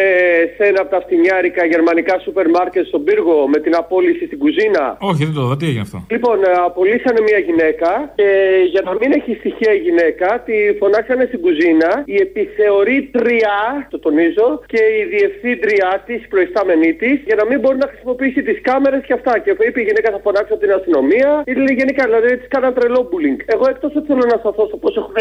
[0.57, 4.85] σε ένα από τα φτηνιάρικα γερμανικά σούπερ μάρκετ στον πύργο με την απόλυση στην κουζίνα;
[5.11, 5.57] Όχι, δεν το είδα.
[5.61, 7.91] Τι έγινε αυτό; Λοιπόν, ε, απολύσανε μια γυναίκα
[8.21, 8.29] και
[8.73, 13.57] για να μην έχει στοιχεία η γυναίκα, τη φωνάξανε στην κουζίνα η επιθεωρήτρια,
[13.93, 18.59] το τονίζω, και η διευθύντριά της, προϊστάμενή της, για να μην μπορεί να χρησιμοποιήσει τις
[18.69, 19.33] κάμερες και αυτά.
[19.43, 23.41] Και είπε η γυναίκα θα φωνάξω την αστυνομία, ή γενικά, δηλαδή τη κάναν τρελό bullying.
[23.55, 25.19] Εγώ εκτός ότι θέλω να σταθώ στο πώς έχουν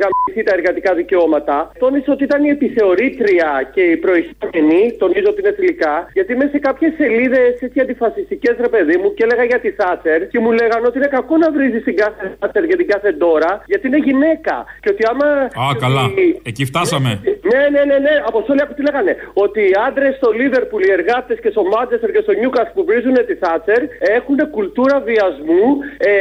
[0.00, 3.28] γαμηθεί τα εργατικά δικαιώματα, τόνισε ότι ήταν η επιθεωρήτρια
[3.74, 8.68] και η προϊστάμενη, τονίζω ότι είναι θηλυκά, γιατί μέσα σε κάποιες σελίδες έτσι αντιφασιστικές ρε
[8.68, 11.82] παιδί μου και έλεγα για τη Θάτσερ και μου λέγανε ότι είναι κακό να βρίζεις
[11.84, 14.64] την κάθε Θάτσερ για την κάθε Ντόρα, γιατί είναι γυναίκα.
[14.80, 15.26] Και ότι άμα.
[15.64, 16.04] Α, καλά.
[16.42, 17.20] Εκεί φτάσαμε.
[17.50, 18.14] Ναι, ναι, ναι, ναι.
[18.28, 19.12] Από όλοι τι λέγανε.
[19.44, 23.16] Ότι οι άντρες στο Λίβερπουλ, οι εργάτες και στο Μάντσεστερ και στο Νιούκα που βρίζουν
[23.28, 23.80] τη Θάτσερ
[24.16, 25.64] έχουν κουλτούρα βιασμού.
[25.98, 26.12] Ε,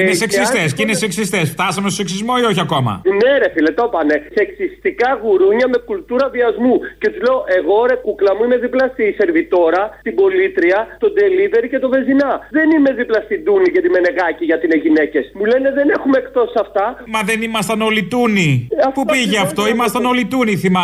[0.00, 1.44] Είναι και σεξιστές αν- και είναι σεξιστές.
[1.56, 4.16] Φτάσαμε στο σεξισμό ή όχι ακόμα; ναι, ρε φίλε, το είπανε.
[4.38, 6.74] Σεξιστικά γουρούνια με κουλτούρα βιασμού.
[7.00, 11.66] Και τους λέω, εγώ ρε κούκλα μου είμαι δίπλα στη σερβιτόρα, την πολίτρια, τον delivery
[11.72, 12.30] και τον βεζινά.
[12.56, 15.24] Δεν είμαι δίπλα στην Τούνη και τη Μενεγάκη γιατί είναι γυναίκες.
[15.38, 16.84] Μου λένε δεν έχουμε εκτός αυτά.
[17.14, 18.68] Μα δεν ήμασταν όλοι τούνοι.
[18.96, 20.74] Πού πήγε αυτό, ήμασταν όλοι τούνοι, θυμάμαι.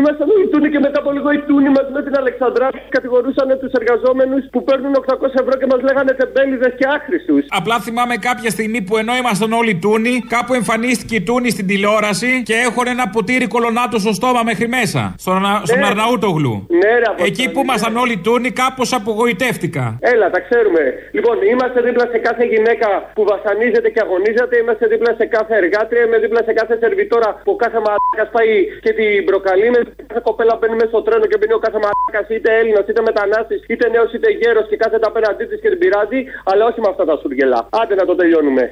[0.00, 3.72] Ήμασταν όλοι Τούνη και μετά από λίγο οι Τούνη μαζί με την Αλεξανδρά κατηγορούσαν τους
[3.80, 7.42] εργαζόμενους που παίρνουν 800 ευρώ και μας λέγανε τεμπέληδες και άχρηστους.
[7.60, 12.30] Απλά θυμάμαι κάποια στιγμή που ενώ ήμασταν όλοι τούνοι, κάπου εμφανίστηκε η τούνη στην τηλεόραση
[12.48, 15.00] και έχουν ένα ποτήρι κολονάτο στο στόμα μέχρι μέσα.
[15.22, 16.54] Στον, Ανα- στον Αρναούτογλου.
[16.80, 19.84] Ναι, ρε, από Εκεί που ήμασταν όλοι τούνοι, κάπως απογοητεύτηκα.
[20.12, 20.82] Έλα, τα ξέρουμε.
[21.16, 24.54] Λοιπόν, είμαστε δίπλα σε κάθε γυναίκα που βασανίζεται και αγωνίζεται.
[24.62, 26.02] Είμαστε δίπλα σε κάθε εργάτρια.
[26.06, 28.50] Είμαι δίπλα σε κάθε σερβιτόρα που ο κάθε μαλάκας πάει
[28.84, 29.10] και την
[29.40, 29.68] προκαλεί.
[29.74, 33.00] Με κάθε κοπέλα μπαίνει μέσα στο τρένο και μπαίνει ο κάθε μαλάκας είτε Έλληνας είτε
[33.10, 36.20] μετανάστης είτε νέος είτε γέρος και κάθεται απέναντί της και την πειράζει.
[36.50, 37.60] Αλλά όχι με αυτά τα σουργελά.
[37.80, 38.64] Άντε να το τελειώνουμε.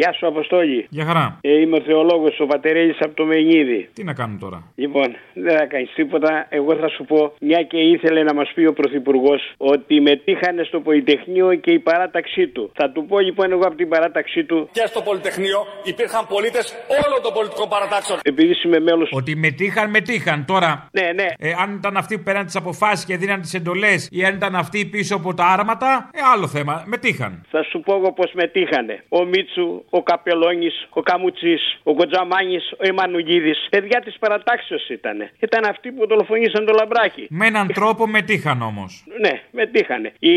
[0.00, 0.86] Γεια σου, Αποστόλη.
[0.90, 1.38] Για χαρά.
[1.40, 3.88] Ε, είμαι ο θεολόγος, ο Πατερέλη από το Μενίδη.
[3.94, 6.46] Τι να κάνουμε τώρα; Λοιπόν, δεν θα κάνεις τίποτα.
[6.48, 10.80] Εγώ θα σου πω, μια και ήθελε να μας πει ο Πρωθυπουργός ότι μετήχανε στο
[10.80, 12.70] Πολυτεχνείο και η παράταξή του.
[12.74, 14.68] Θα του πω λοιπόν εγώ από την παράταξή του.
[14.72, 16.64] Και στο Πολυτεχνείο υπήρχαν πολίτες
[17.04, 18.18] όλων των πολιτικών παρατάξεων.
[18.22, 19.06] Επειδή είμαι μέλο.
[19.10, 20.44] Ότι μετήχαν, μετήχαν.
[20.44, 21.28] Τώρα, Ναι, ναι.
[21.38, 24.54] ε, αν ήταν αυτοί που πέραν τις αποφάσεις και δίναν τις εντολές ή αν ήταν
[24.54, 26.82] αυτοί πίσω από τα άρματα, ε, άλλο θέμα.
[26.86, 27.42] Μετήχαν.
[27.50, 29.04] Θα σου πω εγώ πώς μετήχανε.
[29.08, 33.66] Ο Μίτσου, ο Καπελώνης, ο Καμουτσής, ο Κοτζαμάνης, ο Εμμανουγίδης.
[33.70, 35.30] Παιδιά της παρατάξεως ήταν.
[35.38, 37.26] Ήταν αυτοί που δολοφονήσαν το λαμπράκι.
[37.30, 39.04] Με έναν τρόπο μετήχαν όμως.
[39.20, 40.12] Ναι, μετήχανε.
[40.18, 40.36] Η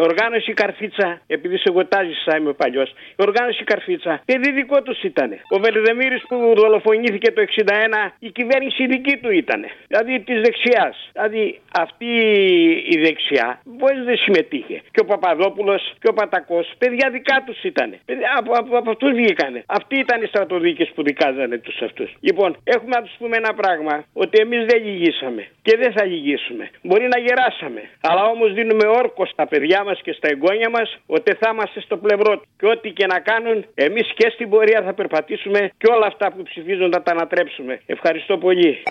[0.00, 5.30] οργάνωση Καρφίτσα, επειδή σε γοτάζησα, είμαι παλιός, η οργάνωση Καρφίτσα, παιδί δικό τους ήταν.
[5.48, 9.64] Ο Βελδεμήρη που δολοφονήθηκε το 61, η κυβέρνηση δική του ήταν.
[9.86, 11.10] Δηλαδή της δεξιάς.
[11.12, 12.10] Δηλαδή αυτή
[12.88, 14.82] η δεξιά, πώ δεν συμμετείχε.
[14.90, 17.98] Και ο Παπαδόπουλος και ο Πατακός, παιδιά δικά τους ήταν.
[18.38, 19.60] Από, από, από αυτούς βγήκανε.
[19.66, 22.10] Αυτοί ήταν οι στρατοδίκες που δικάζανε τους αυτούς.
[22.20, 26.64] Λοιπόν, έχουμε να τους πούμε ένα πράγμα, ότι εμείς δεν λυγίσαμε και δεν θα λυγίσουμε.
[26.82, 31.30] Μπορεί να γεράσαμε, αλλά όμως δίνουμε όρκο στα παιδιά μας και στα εγγόνια μας ότι
[31.40, 32.46] θα είμαστε στο πλευρό του.
[32.58, 36.42] Και ό,τι και να κάνουν, εμείς και στην πορεία θα περπατήσουμε και όλα αυτά που
[36.42, 37.80] ψηφίζουν θα τα ανατρέψουμε.
[37.86, 38.82] Ευχαριστώ πολύ.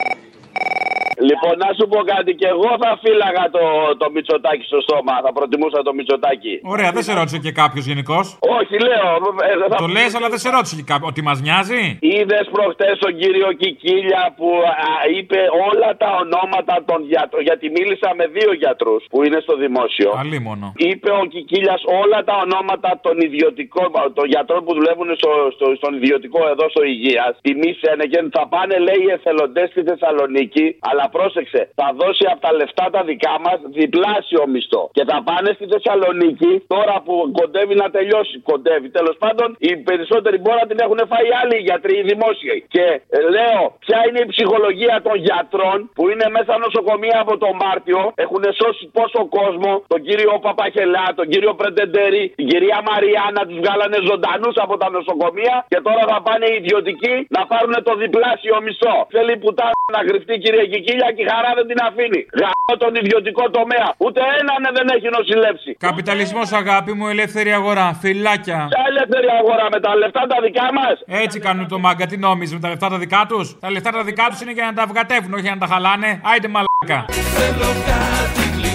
[1.29, 3.63] Λοιπόν, να σου πω κάτι, και εγώ θα φύλαγα το,
[4.01, 5.13] το Μητσοτάκι στο στόμα.
[5.25, 6.53] Θα προτιμούσα το Μητσοτάκι.
[6.73, 8.19] Ωραία, δεν σε ρώτησε και κάποιος γενικώ.
[8.59, 9.07] Όχι, λέω.
[9.49, 11.09] ε, θα- Το λες, αλλά δεν σε ρώτησε και κάποιος.
[11.11, 11.81] Ότι μας νοιάζει;
[12.15, 14.49] Είδες προχτές τον κύριο Κικίλια που
[14.87, 15.39] α, είπε
[15.69, 17.41] όλα τα ονόματα των γιατρών.
[17.49, 20.09] Γιατί μίλησα με δύο γιατρούς που είναι στο δημόσιο.
[20.23, 20.67] Αλίμονο.
[20.89, 23.87] Είπε ο Κικίλιας όλα τα ονόματα των ιδιωτικών,
[24.17, 27.31] των γιατρών που δουλεύουν στο, στο, στον ιδιωτικό εδώ στο Υγείας.
[27.45, 30.65] Τιμή Σένεγεν θα πάνε, λέει, οι εθελοντές στη Θεσσαλονίκη.
[30.89, 34.83] Αλλά πρόσεξε, θα δώσει από τα λεφτά τα δικά μας διπλάσιο μισθό.
[34.97, 38.35] Και θα πάνε στη Θεσσαλονίκη τώρα που κοντεύει να τελειώσει.
[38.51, 38.89] Κοντεύει.
[38.89, 42.57] Τέλος πάντων, οι περισσότεροι μπορεί να την έχουν φάει άλλοι γιατροί, οι δημόσιοι.
[42.75, 42.85] Και
[43.17, 47.99] ε, λέω, ποια είναι η ψυχολογία των γιατρών που είναι μέσα νοσοκομεία από τον Μάρτιο.
[48.25, 53.97] Έχουν σώσει πόσο κόσμο, τον κύριο Παπαχελά, τον κύριο Πρεντεντέρη, την κυρία Μαριάννα, τους βγάλανε
[54.09, 58.95] ζωντανούς από τα νοσοκομεία και τώρα θα πάνε οι ιδιωτικοί να πάρουν το διπλάσιο μισθό.
[59.15, 62.21] Θέλει πουτά να γρυφτεί κύριε Κικίλια και η χαρά δεν την αφήνει.
[62.39, 63.87] Γαμώ τον ιδιωτικό τομέα.
[64.03, 65.71] Ούτε έναν δεν έχει νοσηλεύσει.
[65.87, 67.87] Καπιταλισμός, αγάπη μου, ελεύθερη αγορά.
[68.01, 68.59] Φιλάκια.
[68.73, 70.95] Ποια ελεύθερη αγορά με τα λεφτά τα δικά μας.
[71.23, 74.03] Έτσι κάνουν το μάγκα, τι νόμιζε με τα λεφτά τα δικά τους; Τα λεφτά τα
[74.09, 76.09] δικά τους είναι για να τα βγατεύουν, όχι για να τα χαλάνε.
[76.29, 76.99] Άιντε μαλάκα.
[77.37, 78.70] Θέλω κάτι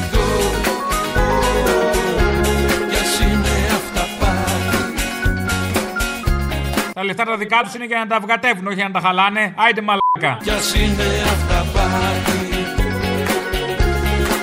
[6.97, 9.55] Τα λεφτά τα δικά τους είναι για να τα βγατεύουν, όχι για να τα χαλάνε.
[9.57, 10.43] Άιντε μαλάκα.
[10.43, 12.41] Κι ας είναι αυταπάτη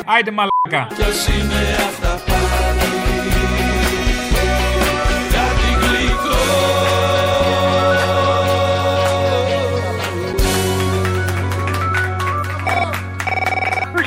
[0.05, 0.95] Άιντε μαλάκα.
[0.95, 2.91] Κι ας είναι αυταπάτη
[5.33, 6.41] Κάτι γλυκό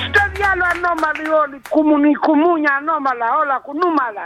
[0.05, 1.61] Στο διάλο ανώμαλοι όλοι.
[1.69, 4.25] Κουμουνι, κουμούνια ανώμαλα, όλα κουνούμαλα.